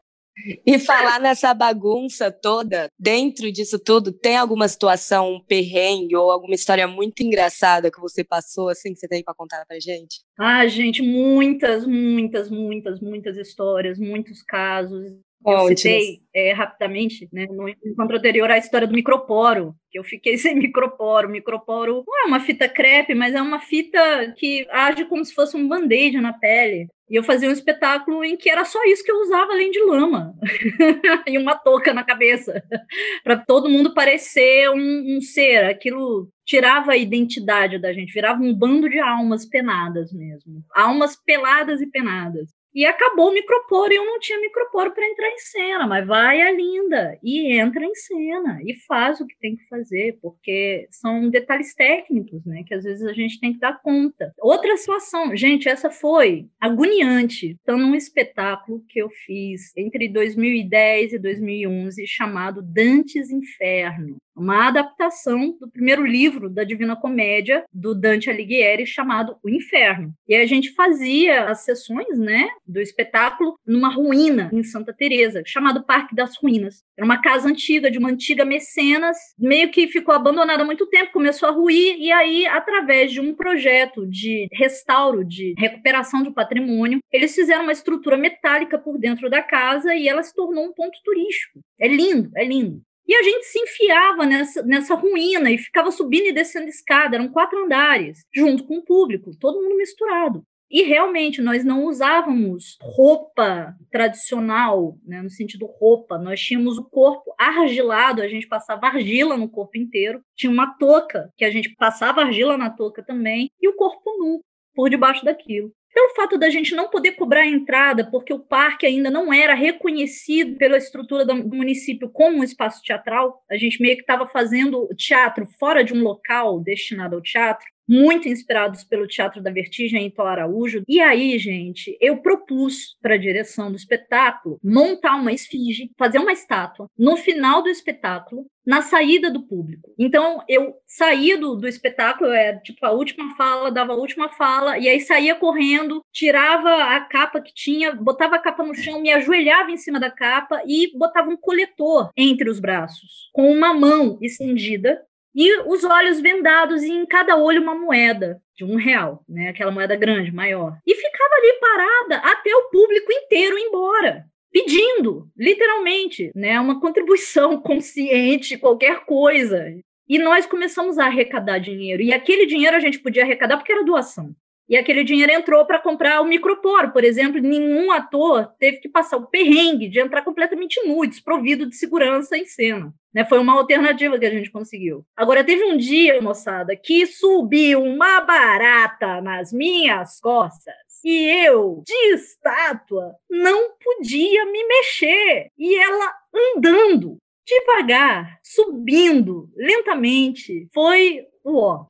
E 0.65 0.77
falar 0.77 1.19
nessa 1.19 1.53
bagunça 1.53 2.31
toda, 2.31 2.89
dentro 2.99 3.51
disso 3.51 3.79
tudo, 3.79 4.11
tem 4.11 4.35
alguma 4.35 4.67
situação, 4.67 5.35
um 5.35 5.39
perrengue 5.41 6.15
ou 6.15 6.29
alguma 6.29 6.53
história 6.53 6.87
muito 6.87 7.23
engraçada 7.23 7.89
que 7.89 7.99
você 8.01 8.23
passou, 8.23 8.69
assim, 8.69 8.93
que 8.93 8.99
você 8.99 9.07
tem 9.07 9.23
para 9.23 9.33
contar 9.33 9.65
pra 9.65 9.79
gente? 9.79 10.21
Ah, 10.37 10.67
gente, 10.67 11.01
muitas, 11.01 11.85
muitas, 11.85 12.49
muitas, 12.49 12.99
muitas 12.99 13.37
histórias, 13.37 13.97
muitos 13.97 14.41
casos. 14.41 15.11
Eu 15.45 15.67
citei 15.67 16.21
é, 16.33 16.53
rapidamente, 16.53 17.29
né, 17.31 17.45
no 17.45 17.69
encontro 17.69 18.17
anterior, 18.17 18.49
a 18.49 18.57
história 18.57 18.87
do 18.87 18.93
microporo, 18.93 19.75
que 19.91 19.99
eu 19.99 20.03
fiquei 20.03 20.37
sem 20.39 20.55
microporo. 20.55 21.29
Microporo 21.29 22.03
não 22.07 22.23
é 22.23 22.27
uma 22.27 22.39
fita 22.39 22.67
crepe, 22.67 23.13
mas 23.13 23.35
é 23.35 23.41
uma 23.41 23.59
fita 23.59 24.33
que 24.37 24.67
age 24.71 25.05
como 25.05 25.23
se 25.23 25.33
fosse 25.33 25.55
um 25.55 25.67
band-aid 25.67 26.19
na 26.19 26.33
pele. 26.33 26.87
E 27.07 27.15
eu 27.15 27.23
fazia 27.23 27.47
um 27.47 27.51
espetáculo 27.51 28.23
em 28.23 28.35
que 28.35 28.49
era 28.49 28.65
só 28.65 28.83
isso 28.85 29.03
que 29.03 29.11
eu 29.11 29.21
usava, 29.21 29.53
além 29.53 29.69
de 29.69 29.79
lama 29.83 30.33
e 31.27 31.37
uma 31.37 31.55
touca 31.55 31.93
na 31.93 32.03
cabeça, 32.03 32.63
para 33.23 33.37
todo 33.37 33.69
mundo 33.69 33.93
parecer 33.93 34.69
um, 34.71 35.17
um, 35.17 35.21
ser. 35.21 35.65
Aquilo 35.65 36.27
tirava 36.43 36.93
a 36.93 36.97
identidade 36.97 37.77
da 37.77 37.93
gente, 37.93 38.11
virava 38.11 38.41
um 38.41 38.53
bando 38.53 38.89
de 38.89 38.99
almas 38.99 39.45
penadas 39.45 40.11
mesmo, 40.11 40.63
almas 40.73 41.15
peladas 41.15 41.79
e 41.79 41.85
penadas. 41.85 42.54
E 42.75 42.85
acabou 42.85 43.29
o 43.29 43.33
microporo 43.33 43.93
e 43.93 43.95
eu 43.95 44.05
não 44.05 44.19
tinha 44.19 44.37
microporo 44.41 44.91
para 44.91 45.07
entrar 45.07 45.29
em 45.29 45.37
cena, 45.37 45.87
mas 45.87 46.05
vai 46.05 46.41
a 46.41 46.51
linda 46.51 47.17
e 47.23 47.57
entra 47.57 47.85
em 47.85 47.95
cena 47.95 48.59
e 48.65 48.75
faz 48.85 49.21
o 49.21 49.25
que 49.25 49.39
tem 49.39 49.55
que 49.55 49.65
fazer, 49.69 50.19
porque 50.21 50.85
são 50.91 51.29
detalhes 51.29 51.73
técnicos, 51.73 52.45
né, 52.45 52.63
que 52.67 52.73
às 52.73 52.83
vezes 52.83 53.05
a 53.05 53.13
gente 53.13 53.39
tem 53.39 53.53
que 53.53 53.59
dar 53.59 53.81
conta. 53.81 54.33
Outra 54.39 54.75
situação, 54.75 55.33
gente, 55.37 55.69
essa 55.69 55.89
foi 55.89 56.49
agoniante. 56.59 57.57
Então, 57.61 57.77
num 57.77 57.95
espetáculo 57.95 58.83
que 58.89 58.99
eu 59.01 59.09
fiz 59.09 59.71
entre 59.77 60.09
2010 60.09 61.13
e 61.13 61.19
2011 61.19 62.05
chamado 62.05 62.61
Dantes 62.61 63.31
Inferno 63.31 64.17
uma 64.35 64.67
adaptação 64.67 65.55
do 65.59 65.69
primeiro 65.69 66.05
livro 66.05 66.49
da 66.49 66.63
Divina 66.63 66.95
Comédia 66.95 67.63
do 67.71 67.95
Dante 67.95 68.29
Alighieri 68.29 68.85
chamado 68.85 69.37
O 69.43 69.49
Inferno. 69.49 70.13
E 70.27 70.35
a 70.35 70.45
gente 70.45 70.73
fazia 70.73 71.45
as 71.45 71.63
sessões, 71.63 72.17
né, 72.17 72.49
do 72.67 72.81
espetáculo 72.81 73.57
numa 73.65 73.89
ruína 73.89 74.49
em 74.51 74.63
Santa 74.63 74.93
Teresa, 74.93 75.43
chamado 75.45 75.85
Parque 75.85 76.15
das 76.15 76.35
Ruínas. 76.37 76.83
Era 76.97 77.05
uma 77.05 77.21
casa 77.21 77.47
antiga 77.47 77.89
de 77.89 77.97
uma 77.97 78.09
antiga 78.09 78.43
mecenas, 78.43 79.17
meio 79.37 79.69
que 79.71 79.87
ficou 79.87 80.13
abandonada 80.13 80.63
há 80.63 80.65
muito 80.65 80.85
tempo, 80.87 81.13
começou 81.13 81.47
a 81.47 81.51
ruir 81.51 81.95
e 81.99 82.11
aí 82.11 82.45
através 82.47 83.11
de 83.11 83.21
um 83.21 83.33
projeto 83.33 84.05
de 84.07 84.47
restauro, 84.51 85.23
de 85.23 85.53
recuperação 85.57 86.23
do 86.23 86.33
patrimônio, 86.33 86.99
eles 87.11 87.33
fizeram 87.33 87.63
uma 87.63 87.71
estrutura 87.71 88.17
metálica 88.17 88.77
por 88.77 88.97
dentro 88.97 89.29
da 89.29 89.41
casa 89.41 89.95
e 89.95 90.07
ela 90.07 90.23
se 90.23 90.33
tornou 90.33 90.65
um 90.65 90.73
ponto 90.73 90.97
turístico. 91.03 91.59
É 91.79 91.87
lindo, 91.87 92.31
é 92.35 92.43
lindo. 92.43 92.81
E 93.07 93.13
a 93.13 93.23
gente 93.23 93.45
se 93.45 93.59
enfiava 93.59 94.25
nessa, 94.25 94.63
nessa 94.63 94.95
ruína 94.95 95.51
e 95.51 95.57
ficava 95.57 95.91
subindo 95.91 96.27
e 96.27 96.33
descendo 96.33 96.67
escada, 96.67 97.15
eram 97.15 97.29
quatro 97.29 97.63
andares, 97.63 98.25
junto 98.33 98.65
com 98.65 98.77
o 98.77 98.83
público, 98.83 99.31
todo 99.39 99.61
mundo 99.61 99.77
misturado. 99.77 100.43
E 100.69 100.81
realmente 100.81 101.41
nós 101.41 101.63
não 101.63 101.85
usávamos 101.85 102.77
roupa 102.81 103.75
tradicional, 103.91 104.97
né, 105.05 105.21
no 105.21 105.29
sentido 105.29 105.67
roupa, 105.67 106.17
nós 106.17 106.41
tínhamos 106.41 106.79
o 106.79 106.83
corpo 106.83 107.33
argilado, 107.37 108.21
a 108.21 108.27
gente 108.27 108.47
passava 108.47 108.87
argila 108.87 109.37
no 109.37 109.47
corpo 109.47 109.77
inteiro, 109.77 110.21
tinha 110.35 110.51
uma 110.51 110.75
touca 110.77 111.31
que 111.37 111.45
a 111.45 111.51
gente 111.51 111.73
passava 111.75 112.21
argila 112.21 112.57
na 112.57 112.71
touca 112.71 113.03
também, 113.03 113.51
e 113.61 113.67
o 113.67 113.75
corpo 113.75 114.17
nu 114.17 114.41
por 114.73 114.89
debaixo 114.89 115.23
daquilo 115.23 115.71
pelo 115.95 116.13
fato 116.13 116.37
da 116.37 116.49
gente 116.49 116.75
não 116.75 116.89
poder 116.89 117.13
cobrar 117.13 117.43
a 117.43 117.47
entrada, 117.47 118.03
porque 118.11 118.33
o 118.33 118.39
parque 118.39 118.85
ainda 118.85 119.09
não 119.09 119.33
era 119.33 119.53
reconhecido 119.53 120.57
pela 120.57 120.75
estrutura 120.75 121.25
do 121.25 121.33
município 121.33 122.09
como 122.09 122.39
um 122.39 122.43
espaço 122.43 122.81
teatral, 122.83 123.41
a 123.49 123.55
gente 123.55 123.81
meio 123.81 123.95
que 123.95 124.01
estava 124.01 124.27
fazendo 124.27 124.89
teatro 124.97 125.47
fora 125.57 125.85
de 125.85 125.93
um 125.93 126.03
local 126.03 126.59
destinado 126.59 127.15
ao 127.15 127.21
teatro, 127.21 127.65
muito 127.87 128.27
inspirados 128.27 128.83
pelo 128.83 129.07
Teatro 129.07 129.41
da 129.41 129.51
Vertigem 129.51 130.05
em 130.05 130.09
Tó 130.09 130.23
Araújo. 130.23 130.83
E 130.87 130.99
aí, 131.01 131.37
gente, 131.37 131.97
eu 132.01 132.17
propus 132.17 132.97
para 133.01 133.15
a 133.15 133.19
direção 133.19 133.69
do 133.69 133.77
espetáculo 133.77 134.59
montar 134.63 135.15
uma 135.15 135.31
esfinge, 135.31 135.91
fazer 135.97 136.19
uma 136.19 136.33
estátua 136.33 136.87
no 136.97 137.15
final 137.17 137.61
do 137.61 137.69
espetáculo, 137.69 138.45
na 138.65 138.81
saída 138.81 139.29
do 139.29 139.43
público. 139.43 139.93
Então, 139.97 140.43
eu 140.49 140.73
saía 140.87 141.37
do, 141.37 141.55
do 141.55 141.67
espetáculo, 141.67 142.31
era 142.31 142.57
tipo 142.59 142.83
a 142.85 142.91
última 142.91 143.35
fala, 143.35 143.71
dava 143.71 143.93
a 143.93 143.97
última 143.97 144.29
fala, 144.29 144.79
e 144.79 144.89
aí 144.89 144.99
saía 144.99 145.35
correndo, 145.35 146.03
tirava 146.11 146.95
a 146.95 147.01
capa 147.01 147.39
que 147.39 147.53
tinha, 147.53 147.93
botava 147.93 148.35
a 148.35 148.39
capa 148.39 148.63
no 148.63 148.73
chão, 148.73 149.01
me 149.01 149.11
ajoelhava 149.11 149.71
em 149.71 149.77
cima 149.77 149.99
da 149.99 150.09
capa 150.09 150.63
e 150.65 150.91
botava 150.97 151.29
um 151.29 151.37
coletor 151.37 152.09
entre 152.17 152.49
os 152.49 152.59
braços, 152.59 153.29
com 153.33 153.51
uma 153.51 153.73
mão 153.73 154.17
estendida 154.21 154.99
e 155.35 155.59
os 155.67 155.83
olhos 155.83 156.21
vendados 156.21 156.81
e 156.81 156.91
em 156.91 157.05
cada 157.05 157.35
olho 157.35 157.61
uma 157.61 157.75
moeda 157.75 158.41
de 158.55 158.63
um 158.63 158.77
real, 158.77 159.23
né? 159.27 159.49
Aquela 159.49 159.71
moeda 159.71 159.95
grande, 159.95 160.31
maior. 160.31 160.77
E 160.87 160.95
ficava 160.95 161.35
ali 161.35 161.53
parada 161.59 162.15
até 162.31 162.55
o 162.55 162.69
público 162.69 163.11
inteiro 163.11 163.57
ir 163.57 163.63
embora. 163.63 164.25
Pedindo, 164.51 165.27
literalmente, 165.37 166.31
né? 166.33 166.57
Uma 166.57 166.79
contribuição 166.79 167.59
consciente, 167.61 168.57
qualquer 168.57 169.03
coisa. 169.05 169.65
E 170.07 170.17
nós 170.17 170.45
começamos 170.45 170.97
a 170.97 171.07
arrecadar 171.07 171.57
dinheiro. 171.57 172.01
E 172.01 172.13
aquele 172.13 172.45
dinheiro 172.45 172.77
a 172.77 172.79
gente 172.79 172.99
podia 172.99 173.23
arrecadar 173.23 173.57
porque 173.57 173.73
era 173.73 173.83
doação. 173.83 174.33
E 174.67 174.75
aquele 174.75 175.03
dinheiro 175.03 175.31
entrou 175.31 175.65
para 175.65 175.79
comprar 175.79 176.21
o 176.21 176.25
microporo, 176.25 176.91
por 176.91 177.03
exemplo. 177.03 177.39
Nenhum 177.39 177.91
ator 177.91 178.51
teve 178.59 178.77
que 178.77 178.89
passar 178.89 179.17
o 179.17 179.27
perrengue 179.27 179.87
de 179.87 179.99
entrar 179.99 180.23
completamente 180.23 180.81
nu, 180.87 181.05
desprovido 181.05 181.67
de 181.67 181.75
segurança 181.75 182.37
em 182.37 182.45
cena. 182.45 182.93
Né? 183.13 183.23
Foi 183.25 183.39
uma 183.39 183.53
alternativa 183.53 184.17
que 184.17 184.25
a 184.25 184.31
gente 184.31 184.51
conseguiu. 184.51 185.05
Agora, 185.15 185.43
teve 185.43 185.63
um 185.63 185.77
dia, 185.77 186.21
moçada, 186.21 186.75
que 186.75 187.05
subiu 187.05 187.83
uma 187.83 188.21
barata 188.21 189.21
nas 189.21 189.53
minhas 189.53 190.19
costas 190.19 190.73
e 191.03 191.45
eu, 191.45 191.83
de 191.85 192.15
estátua, 192.15 193.13
não 193.29 193.69
podia 193.77 194.43
me 194.45 194.67
mexer. 194.67 195.51
E 195.55 195.79
ela 195.79 196.11
andando 196.57 197.17
devagar, 197.45 198.39
subindo 198.43 199.47
lentamente. 199.55 200.67
Foi 200.73 201.27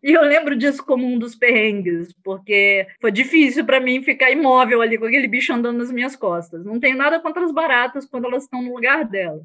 E 0.04 0.12
eu 0.12 0.22
lembro 0.22 0.56
disso 0.56 0.86
como 0.86 1.08
um 1.08 1.18
dos 1.18 1.36
perrengues, 1.36 2.14
porque 2.24 2.86
foi 3.00 3.12
difícil 3.12 3.66
para 3.66 3.80
mim 3.80 4.04
ficar 4.04 4.30
imóvel 4.30 4.82
ali 4.82 4.98
com 4.98 5.06
aquele 5.06 5.28
bicho 5.28 5.54
andando 5.54 5.78
nas 5.78 5.92
minhas 5.92 6.16
costas. 6.16 6.66
Não 6.66 6.80
tenho 6.80 6.98
nada 6.98 7.20
contra 7.20 7.44
as 7.44 7.54
baratas 7.54 8.06
quando 8.06 8.26
elas 8.26 8.44
estão 8.44 8.62
no 8.62 8.74
lugar 8.74 9.06
dela. 9.06 9.42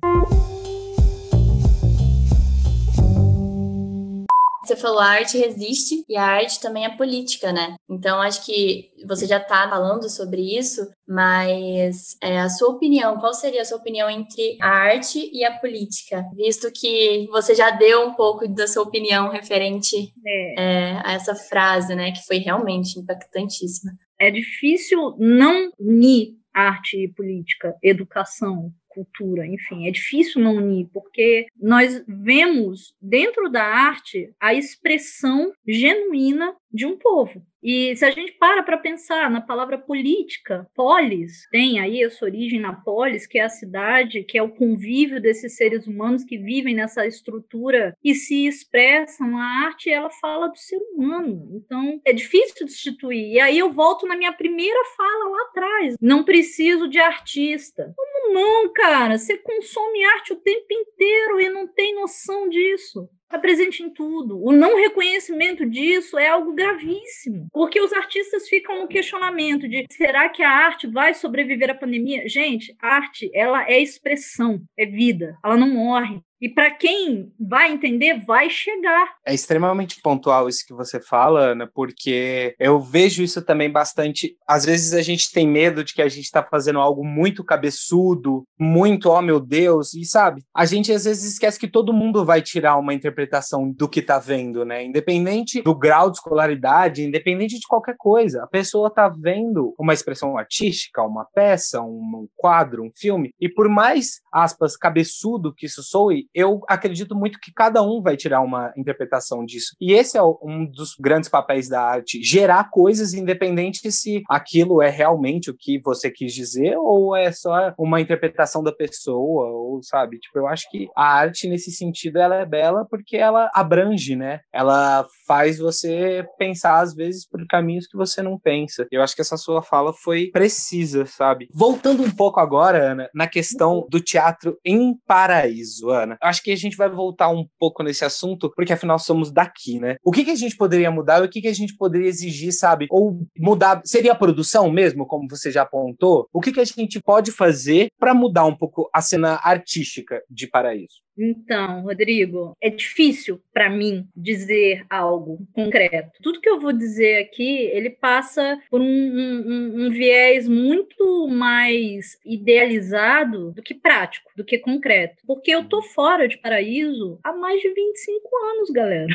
Você 4.71 4.77
falou, 4.77 5.01
a 5.01 5.07
arte 5.07 5.37
resiste 5.37 6.05
e 6.09 6.17
a 6.17 6.23
arte 6.23 6.61
também 6.61 6.85
é 6.85 6.97
política, 6.97 7.53
né? 7.53 7.75
Então, 7.91 8.23
acho 8.23 8.47
que 8.47 8.89
você 9.05 9.27
já 9.27 9.39
está 9.39 9.69
falando 9.69 10.09
sobre 10.09 10.57
isso, 10.57 10.89
mas 11.09 12.17
é, 12.23 12.39
a 12.39 12.49
sua 12.49 12.69
opinião, 12.69 13.19
qual 13.19 13.35
seria 13.35 13.63
a 13.63 13.65
sua 13.65 13.79
opinião 13.79 14.09
entre 14.09 14.57
a 14.63 14.69
arte 14.69 15.29
e 15.33 15.45
a 15.45 15.59
política? 15.59 16.25
Visto 16.37 16.71
que 16.71 17.27
você 17.33 17.53
já 17.53 17.73
deu 17.73 18.07
um 18.07 18.15
pouco 18.15 18.47
da 18.47 18.69
sua 18.69 18.85
opinião 18.85 19.29
referente 19.29 20.13
é. 20.25 20.55
É, 20.63 21.01
a 21.05 21.15
essa 21.15 21.35
frase, 21.35 21.97
né? 21.97 22.13
Que 22.13 22.25
foi 22.25 22.37
realmente 22.37 22.97
impactantíssima. 22.97 23.91
É 24.21 24.31
difícil 24.31 25.17
não 25.19 25.73
unir 25.81 26.37
arte 26.55 26.97
e 26.97 27.13
política, 27.13 27.75
educação, 27.83 28.71
cultura, 28.91 29.47
enfim, 29.47 29.87
é 29.89 29.91
difícil 29.91 30.43
não 30.43 30.57
unir, 30.57 30.89
porque 30.93 31.47
nós 31.61 32.05
vemos 32.07 32.95
dentro 33.01 33.49
da 33.49 33.65
arte 33.65 34.33
a 34.39 34.53
expressão 34.53 35.53
genuína 35.67 36.55
de 36.73 36.87
um 36.87 36.97
povo. 36.97 37.43
E 37.63 37.95
se 37.95 38.05
a 38.05 38.11
gente 38.11 38.33
para 38.33 38.63
para 38.63 38.79
pensar 38.79 39.31
na 39.31 39.41
palavra 39.41 39.77
política, 39.77 40.67
polis, 40.75 41.47
tem 41.51 41.79
aí 41.79 42.03
a 42.03 42.11
sua 42.11 42.29
origem 42.29 42.59
na 42.59 42.73
polis, 42.73 43.27
que 43.27 43.39
é 43.39 43.43
a 43.43 43.51
cidade, 43.51 44.25
que 44.25 44.39
é 44.39 44.43
o 44.43 44.55
convívio 44.55 45.21
desses 45.21 45.57
seres 45.57 45.87
humanos 45.87 46.25
que 46.25 46.39
vivem 46.39 46.75
nessa 46.75 47.07
estrutura 47.07 47.95
e 48.03 48.15
se 48.15 48.47
expressam. 48.47 49.37
A 49.37 49.67
arte, 49.67 49.91
ela 49.91 50.09
fala 50.09 50.49
do 50.49 50.57
ser 50.57 50.79
humano. 50.95 51.51
Então, 51.53 52.01
é 52.05 52.13
difícil 52.13 52.65
destituir. 52.65 53.35
E 53.35 53.41
aí 53.41 53.59
eu 53.59 53.71
volto 53.71 54.07
na 54.07 54.17
minha 54.17 54.33
primeira 54.33 54.81
fala 54.97 55.31
lá 55.31 55.43
atrás. 55.43 55.97
Não 56.01 56.25
preciso 56.25 56.89
de 56.89 56.99
artista. 56.99 57.93
Como 57.95 58.33
não, 58.33 58.73
cara? 58.73 59.19
Você 59.19 59.37
consome 59.37 60.05
arte 60.05 60.33
o 60.33 60.37
tempo 60.37 60.67
inteiro 60.71 61.41
e 61.41 61.51
não 61.51 61.67
tem 61.67 61.95
noção 61.95 62.49
disso 62.49 63.09
está 63.31 63.39
presente 63.39 63.81
em 63.81 63.89
tudo. 63.89 64.43
O 64.43 64.51
não 64.51 64.77
reconhecimento 64.77 65.65
disso 65.65 66.19
é 66.19 66.27
algo 66.27 66.53
gravíssimo, 66.53 67.47
porque 67.53 67.81
os 67.81 67.93
artistas 67.93 68.49
ficam 68.49 68.81
no 68.81 68.89
questionamento 68.89 69.69
de 69.69 69.87
será 69.89 70.29
que 70.29 70.43
a 70.43 70.51
arte 70.51 70.89
vai 70.89 71.15
sobreviver 71.15 71.71
à 71.71 71.75
pandemia? 71.75 72.29
Gente, 72.29 72.75
arte, 72.81 73.31
ela 73.33 73.65
é 73.71 73.81
expressão, 73.81 74.61
é 74.77 74.85
vida, 74.85 75.39
ela 75.45 75.57
não 75.57 75.69
morre. 75.69 76.21
E 76.41 76.49
para 76.49 76.71
quem 76.71 77.33
vai 77.39 77.71
entender, 77.71 78.25
vai 78.25 78.49
chegar. 78.49 79.15
É 79.27 79.35
extremamente 79.35 80.01
pontual 80.01 80.49
isso 80.49 80.65
que 80.67 80.73
você 80.73 81.01
fala, 81.01 81.51
Ana, 81.51 81.67
porque 81.67 82.55
eu 82.59 82.81
vejo 82.81 83.23
isso 83.23 83.43
também 83.43 83.71
bastante. 83.71 84.37
Às 84.47 84.65
vezes 84.65 84.95
a 84.95 85.03
gente 85.03 85.31
tem 85.31 85.47
medo 85.47 85.85
de 85.85 85.93
que 85.93 86.01
a 86.01 86.09
gente 86.09 86.25
está 86.25 86.43
fazendo 86.43 86.79
algo 86.79 87.05
muito 87.05 87.45
cabeçudo, 87.45 88.45
muito, 88.59 89.11
oh 89.11 89.21
meu 89.21 89.39
Deus, 89.39 89.93
e 89.93 90.05
sabe? 90.05 90.43
A 90.55 90.65
gente 90.65 90.91
às 90.93 91.05
vezes 91.05 91.33
esquece 91.33 91.59
que 91.59 91.69
todo 91.69 91.93
mundo 91.93 92.25
vai 92.25 92.41
tirar 92.41 92.79
uma 92.79 92.95
interpretação 92.95 93.71
do 93.71 93.89
que 93.89 94.01
está 94.01 94.19
vendo, 94.19 94.65
né? 94.65 94.83
Independente 94.83 95.61
do 95.63 95.75
grau 95.75 96.11
de 96.11 96.17
escolaridade, 96.17 97.05
independente 97.05 97.59
de 97.59 97.67
qualquer 97.67 97.97
coisa. 97.99 98.43
A 98.45 98.47
pessoa 98.47 98.89
está 98.89 99.09
vendo 99.09 99.75
uma 99.79 99.93
expressão 99.93 100.39
artística, 100.39 101.03
uma 101.03 101.27
peça, 101.35 101.83
um 101.83 102.27
quadro, 102.37 102.83
um 102.83 102.91
filme, 102.95 103.31
e 103.39 103.49
por 103.49 103.69
mais, 103.69 104.21
aspas, 104.33 104.77
cabeçudo 104.77 105.55
que 105.55 105.67
isso 105.67 105.83
soe, 105.83 106.30
eu 106.35 106.61
acredito 106.69 107.15
muito 107.15 107.39
que 107.41 107.53
cada 107.53 107.83
um 107.83 108.01
vai 108.01 108.17
tirar 108.17 108.41
uma 108.41 108.73
interpretação 108.77 109.45
disso. 109.45 109.75
E 109.81 109.93
esse 109.93 110.17
é 110.17 110.23
um 110.23 110.67
dos 110.67 110.95
grandes 110.99 111.29
papéis 111.29 111.69
da 111.69 111.83
arte: 111.83 112.23
gerar 112.23 112.71
coisas 112.71 113.15
independente 113.15 113.91
se 113.91 114.23
aquilo 114.29 114.83
é 114.83 114.89
realmente 114.89 115.51
o 115.51 115.57
que 115.57 115.81
você 115.81 116.11
quis 116.11 116.33
dizer 116.33 116.77
ou 116.77 117.17
é 117.17 117.33
só 117.33 117.73
uma 117.79 118.01
interpretação 118.01 118.63
da 118.63 118.73
pessoa, 118.73 119.47
ou 119.47 119.83
sabe? 119.83 120.19
Tipo, 120.19 120.39
eu 120.39 120.47
acho 120.47 120.71
que 120.71 120.89
a 120.97 121.05
arte, 121.05 121.49
nesse 121.49 121.71
sentido, 121.71 122.19
ela 122.19 122.37
é 122.37 122.47
bela 122.47 122.87
porque 122.89 123.17
ela 123.17 123.51
abrange, 123.55 124.15
né? 124.17 124.41
Ela 124.53 125.07
faz 125.27 125.59
você 125.59 126.25
pensar, 126.39 126.81
às 126.81 126.95
vezes, 126.95 127.27
por 127.27 127.45
caminhos 127.47 127.87
que 127.87 127.97
você 127.97 128.23
não 128.23 128.39
pensa. 128.39 128.87
Eu 128.91 129.03
acho 129.03 129.15
que 129.15 129.23
essa 129.23 129.37
sua 129.37 129.63
fala 129.63 129.93
foi 129.93 130.31
precisa, 130.31 131.07
sabe? 131.07 131.49
Voltando 131.53 132.03
um 132.03 132.11
pouco 132.11 132.41
agora, 132.41 132.93
Ana, 132.93 133.11
na 133.15 133.27
questão 133.27 133.87
do 133.91 134.01
teatro 134.01 134.59
em 134.65 134.95
paraíso, 135.07 135.91
Ana 135.91 136.19
acho 136.21 136.43
que 136.43 136.53
a 136.53 136.57
gente 136.57 136.77
vai 136.77 136.89
voltar 136.89 137.29
um 137.29 137.47
pouco 137.59 137.83
nesse 137.83 138.05
assunto, 138.05 138.53
porque 138.55 138.73
afinal 138.73 138.99
somos 138.99 139.33
daqui, 139.33 139.79
né? 139.79 139.97
O 140.05 140.11
que, 140.11 140.25
que 140.25 140.31
a 140.31 140.37
gente 140.37 140.57
poderia 140.57 140.91
mudar 140.91 141.21
e 141.21 141.27
o 141.27 141.31
que, 141.31 141.41
que 141.41 141.49
a 141.49 141.55
gente 141.55 141.77
poderia 141.77 142.09
exigir, 142.09 142.53
sabe? 142.53 142.87
Ou 142.91 143.21
mudar, 143.39 143.81
seria 143.85 144.13
a 144.13 144.17
produção 144.17 144.71
mesmo, 144.71 145.07
como 145.07 145.29
você 145.29 145.51
já 145.51 145.63
apontou? 145.63 146.29
O 146.33 146.41
que, 146.41 146.53
que 146.53 146.61
a 146.61 146.65
gente 146.65 147.01
pode 147.01 147.33
fazer 147.33 147.89
para 147.99 148.15
mudar 148.15 148.45
um 148.45 148.57
pouco 148.57 148.89
a 148.95 149.01
cena 149.01 149.41
artística 149.43 150.23
de 150.29 150.47
Paraíso? 150.47 151.01
Então, 151.23 151.83
Rodrigo, 151.83 152.57
é 152.63 152.71
difícil 152.71 153.41
para 153.53 153.69
mim 153.69 154.07
dizer 154.17 154.87
algo 154.89 155.47
concreto. 155.53 156.11
Tudo 156.23 156.41
que 156.41 156.49
eu 156.49 156.59
vou 156.59 156.73
dizer 156.73 157.19
aqui, 157.19 157.65
ele 157.73 157.91
passa 157.91 158.59
por 158.71 158.81
um, 158.81 158.87
um, 158.87 159.85
um, 159.85 159.91
viés 159.91 160.49
muito 160.49 161.29
mais 161.29 162.19
idealizado 162.25 163.53
do 163.53 163.63
que 163.63 163.75
prático, 163.75 164.31
do 164.35 164.45
que 164.45 164.59
concreto. 164.59 165.17
Porque 165.27 165.51
eu 165.51 165.69
tô 165.69 165.83
fora 165.83 166.10
de 166.29 166.39
Paraíso 166.39 167.19
há 167.23 167.33
mais 167.33 167.61
de 167.61 167.69
25 167.73 168.37
anos, 168.37 168.71
galera. 168.71 169.15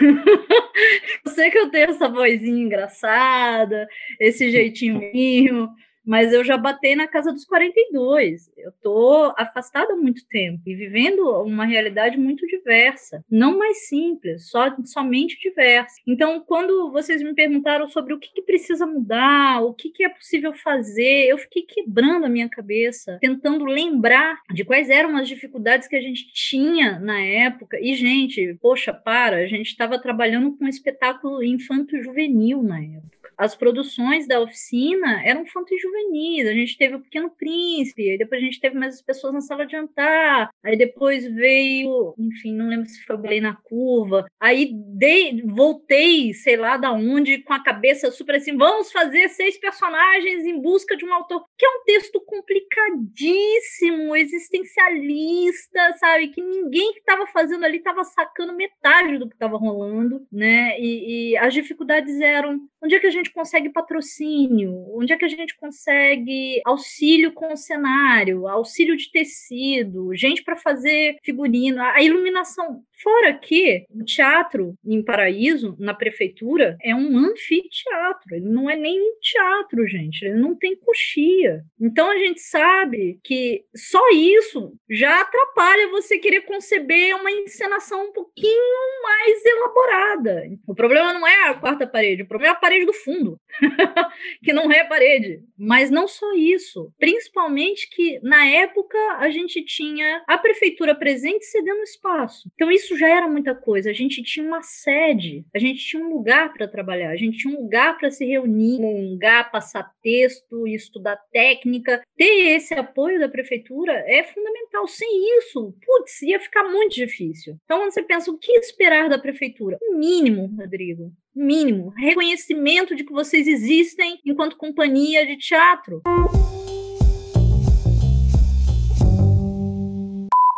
eu 1.24 1.32
sei 1.32 1.50
que 1.50 1.58
eu 1.58 1.70
tenho 1.70 1.90
essa 1.90 2.08
vozinha 2.08 2.62
engraçada, 2.62 3.88
esse 4.20 4.50
jeitinho 4.52 5.68
mas 6.08 6.32
eu 6.32 6.42
já 6.42 6.56
batei 6.56 6.96
na 6.96 7.06
casa 7.06 7.30
dos 7.30 7.44
42. 7.44 8.50
Eu 8.56 8.72
tô 8.82 9.34
afastada 9.36 9.92
há 9.92 9.96
muito 9.96 10.26
tempo 10.26 10.62
e 10.66 10.74
vivendo 10.74 11.20
uma 11.42 11.66
realidade 11.66 12.16
muito 12.16 12.46
diversa, 12.46 13.22
não 13.30 13.58
mais 13.58 13.88
simples, 13.88 14.48
só 14.48 14.74
somente 14.84 15.38
diversa. 15.38 15.96
Então, 16.06 16.40
quando 16.40 16.90
vocês 16.90 17.22
me 17.22 17.34
perguntaram 17.34 17.86
sobre 17.88 18.14
o 18.14 18.18
que, 18.18 18.32
que 18.32 18.40
precisa 18.40 18.86
mudar, 18.86 19.62
o 19.62 19.74
que, 19.74 19.90
que 19.90 20.02
é 20.02 20.08
possível 20.08 20.54
fazer, 20.54 21.26
eu 21.26 21.36
fiquei 21.36 21.62
quebrando 21.62 22.24
a 22.24 22.30
minha 22.30 22.48
cabeça, 22.48 23.18
tentando 23.20 23.66
lembrar 23.66 24.40
de 24.50 24.64
quais 24.64 24.88
eram 24.88 25.14
as 25.14 25.28
dificuldades 25.28 25.86
que 25.86 25.96
a 25.96 26.00
gente 26.00 26.32
tinha 26.32 26.98
na 27.00 27.20
época. 27.20 27.78
E, 27.82 27.94
gente, 27.94 28.56
poxa, 28.62 28.94
para, 28.94 29.36
a 29.36 29.46
gente 29.46 29.66
estava 29.66 30.00
trabalhando 30.00 30.56
com 30.56 30.66
espetáculo 30.66 31.44
infanto-juvenil 31.44 32.62
na 32.62 32.80
época 32.80 33.17
as 33.38 33.54
produções 33.54 34.26
da 34.26 34.40
oficina 34.40 35.22
eram 35.24 35.42
infantis 35.42 35.80
juvenis. 35.80 36.48
A 36.48 36.52
gente 36.52 36.76
teve 36.76 36.96
o 36.96 37.00
Pequeno 37.00 37.30
Príncipe, 37.30 38.10
aí 38.10 38.18
depois 38.18 38.42
a 38.42 38.44
gente 38.44 38.60
teve 38.60 38.76
mais 38.76 38.96
as 38.96 39.02
pessoas 39.02 39.32
na 39.32 39.40
sala 39.40 39.64
de 39.64 39.72
jantar, 39.72 40.50
aí 40.64 40.76
depois 40.76 41.24
veio, 41.32 42.14
enfim, 42.18 42.52
não 42.52 42.68
lembro 42.68 42.86
se 42.86 43.04
foi 43.04 43.14
o 43.14 43.18
Belém 43.18 43.40
na 43.40 43.54
Curva. 43.54 44.26
Aí 44.40 44.72
dei, 44.72 45.40
voltei, 45.42 46.34
sei 46.34 46.56
lá 46.56 46.76
da 46.76 46.92
onde, 46.92 47.38
com 47.38 47.52
a 47.52 47.62
cabeça 47.62 48.10
super 48.10 48.34
assim: 48.34 48.56
vamos 48.56 48.90
fazer 48.90 49.28
seis 49.28 49.56
personagens 49.58 50.44
em 50.44 50.60
busca 50.60 50.96
de 50.96 51.04
um 51.04 51.14
autor, 51.14 51.44
que 51.56 51.64
é 51.64 51.68
um 51.68 51.84
texto 51.84 52.20
complicadíssimo, 52.26 54.16
existencialista, 54.16 55.92
sabe? 55.98 56.28
Que 56.28 56.42
ninguém 56.42 56.92
que 56.92 57.00
estava 57.00 57.26
fazendo 57.28 57.64
ali 57.64 57.78
estava 57.78 58.02
sacando 58.02 58.56
metade 58.56 59.18
do 59.18 59.28
que 59.28 59.34
estava 59.34 59.56
rolando, 59.56 60.26
né? 60.32 60.78
E, 60.80 61.32
e 61.32 61.36
as 61.36 61.54
dificuldades 61.54 62.20
eram 62.20 62.58
onde 62.82 62.94
é 62.94 63.00
que 63.00 63.06
a 63.06 63.10
gente 63.10 63.27
gente 63.28 63.32
consegue 63.32 63.70
patrocínio? 63.70 64.72
Onde 64.96 65.12
é 65.12 65.16
que 65.16 65.24
a 65.24 65.28
gente 65.28 65.56
consegue 65.56 66.60
auxílio 66.64 67.32
com 67.32 67.54
cenário, 67.56 68.48
auxílio 68.48 68.96
de 68.96 69.10
tecido, 69.10 70.14
gente 70.14 70.42
para 70.42 70.56
fazer 70.56 71.18
figurino, 71.22 71.80
a 71.82 72.02
iluminação? 72.02 72.82
Fora 73.02 73.32
que 73.34 73.84
o 73.90 74.04
teatro 74.04 74.74
em 74.84 75.02
Paraíso, 75.02 75.76
na 75.78 75.94
prefeitura, 75.94 76.76
é 76.82 76.94
um 76.94 77.16
anfiteatro. 77.16 78.34
Ele 78.34 78.48
não 78.48 78.68
é 78.68 78.76
nem 78.76 79.00
um 79.00 79.18
teatro, 79.20 79.86
gente. 79.86 80.24
Ele 80.24 80.38
não 80.38 80.56
tem 80.56 80.76
coxia. 80.76 81.62
Então 81.80 82.10
a 82.10 82.16
gente 82.16 82.40
sabe 82.40 83.18
que 83.22 83.64
só 83.74 84.02
isso 84.10 84.72
já 84.90 85.20
atrapalha 85.20 85.88
você 85.88 86.18
querer 86.18 86.42
conceber 86.42 87.14
uma 87.14 87.30
encenação 87.30 88.06
um 88.06 88.12
pouquinho 88.12 89.02
mais 89.02 89.44
elaborada. 89.44 90.42
O 90.66 90.74
problema 90.74 91.12
não 91.12 91.26
é 91.26 91.48
a 91.48 91.54
quarta 91.54 91.86
parede, 91.86 92.22
o 92.22 92.28
problema 92.28 92.54
é 92.54 92.56
a 92.56 92.60
parede 92.60 92.86
do 92.86 92.92
fundo, 92.92 93.38
que 94.42 94.52
não 94.52 94.70
é 94.70 94.84
parede. 94.84 95.40
Mas 95.56 95.90
não 95.90 96.08
só 96.08 96.32
isso. 96.34 96.92
Principalmente 96.98 97.88
que 97.90 98.18
na 98.22 98.46
época 98.46 98.98
a 99.18 99.30
gente 99.30 99.64
tinha 99.64 100.22
a 100.26 100.38
prefeitura 100.38 100.94
presente 100.94 101.44
cedendo 101.44 101.82
espaço. 101.82 102.48
Então 102.54 102.70
isso 102.70 102.87
isso 102.88 102.96
já 102.96 103.08
era 103.08 103.28
muita 103.28 103.54
coisa. 103.54 103.90
A 103.90 103.92
gente 103.92 104.22
tinha 104.22 104.46
uma 104.46 104.62
sede, 104.62 105.44
a 105.54 105.58
gente 105.58 105.84
tinha 105.84 106.02
um 106.02 106.08
lugar 106.08 106.52
para 106.52 106.66
trabalhar, 106.66 107.10
a 107.10 107.16
gente 107.16 107.38
tinha 107.38 107.54
um 107.54 107.62
lugar 107.62 107.98
para 107.98 108.10
se 108.10 108.24
reunir, 108.24 108.80
um 108.80 109.10
lugar 109.10 109.50
passar 109.50 109.90
texto, 110.02 110.66
estudar 110.66 111.16
técnica. 111.30 112.02
Ter 112.16 112.56
esse 112.56 112.72
apoio 112.74 113.20
da 113.20 113.28
prefeitura 113.28 113.92
é 114.06 114.24
fundamental. 114.24 114.86
Sem 114.88 115.38
isso, 115.38 115.74
putz, 115.84 116.22
ia 116.22 116.40
ficar 116.40 116.64
muito 116.64 116.94
difícil. 116.94 117.58
Então, 117.64 117.78
quando 117.78 117.92
você 117.92 118.02
pensa 118.02 118.30
o 118.30 118.38
que 118.38 118.52
esperar 118.52 119.08
da 119.08 119.18
prefeitura, 119.18 119.78
o 119.82 119.96
mínimo, 119.96 120.46
Rodrigo, 120.58 121.12
mínimo, 121.34 121.90
reconhecimento 121.90 122.96
de 122.96 123.04
que 123.04 123.12
vocês 123.12 123.46
existem 123.46 124.18
enquanto 124.24 124.56
companhia 124.56 125.26
de 125.26 125.36
teatro. 125.36 126.02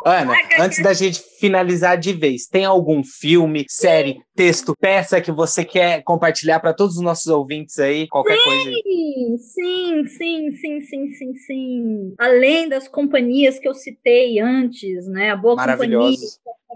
Ana, 0.04 0.34
antes 0.58 0.82
da 0.82 0.92
gente 0.92 1.20
finalizar 1.38 1.98
de 1.98 2.12
vez, 2.12 2.46
tem 2.46 2.64
algum 2.64 3.02
filme, 3.04 3.64
série, 3.68 4.20
texto, 4.34 4.74
peça 4.78 5.20
que 5.20 5.30
você 5.30 5.64
quer 5.64 6.02
compartilhar 6.02 6.60
para 6.60 6.72
todos 6.72 6.96
os 6.96 7.02
nossos 7.02 7.26
ouvintes 7.26 7.78
aí? 7.78 8.08
Qualquer 8.08 8.38
sim, 8.38 8.44
coisa? 8.44 8.70
Sim, 8.70 10.06
sim, 10.06 10.50
sim, 10.50 10.80
sim, 10.80 11.10
sim, 11.10 11.34
sim. 11.34 12.14
Além 12.18 12.68
das 12.68 12.88
companhias 12.88 13.58
que 13.58 13.68
eu 13.68 13.74
citei 13.74 14.40
antes, 14.40 15.06
né? 15.08 15.30
A 15.30 15.36
Boa 15.36 15.56
Companhia, 15.56 16.16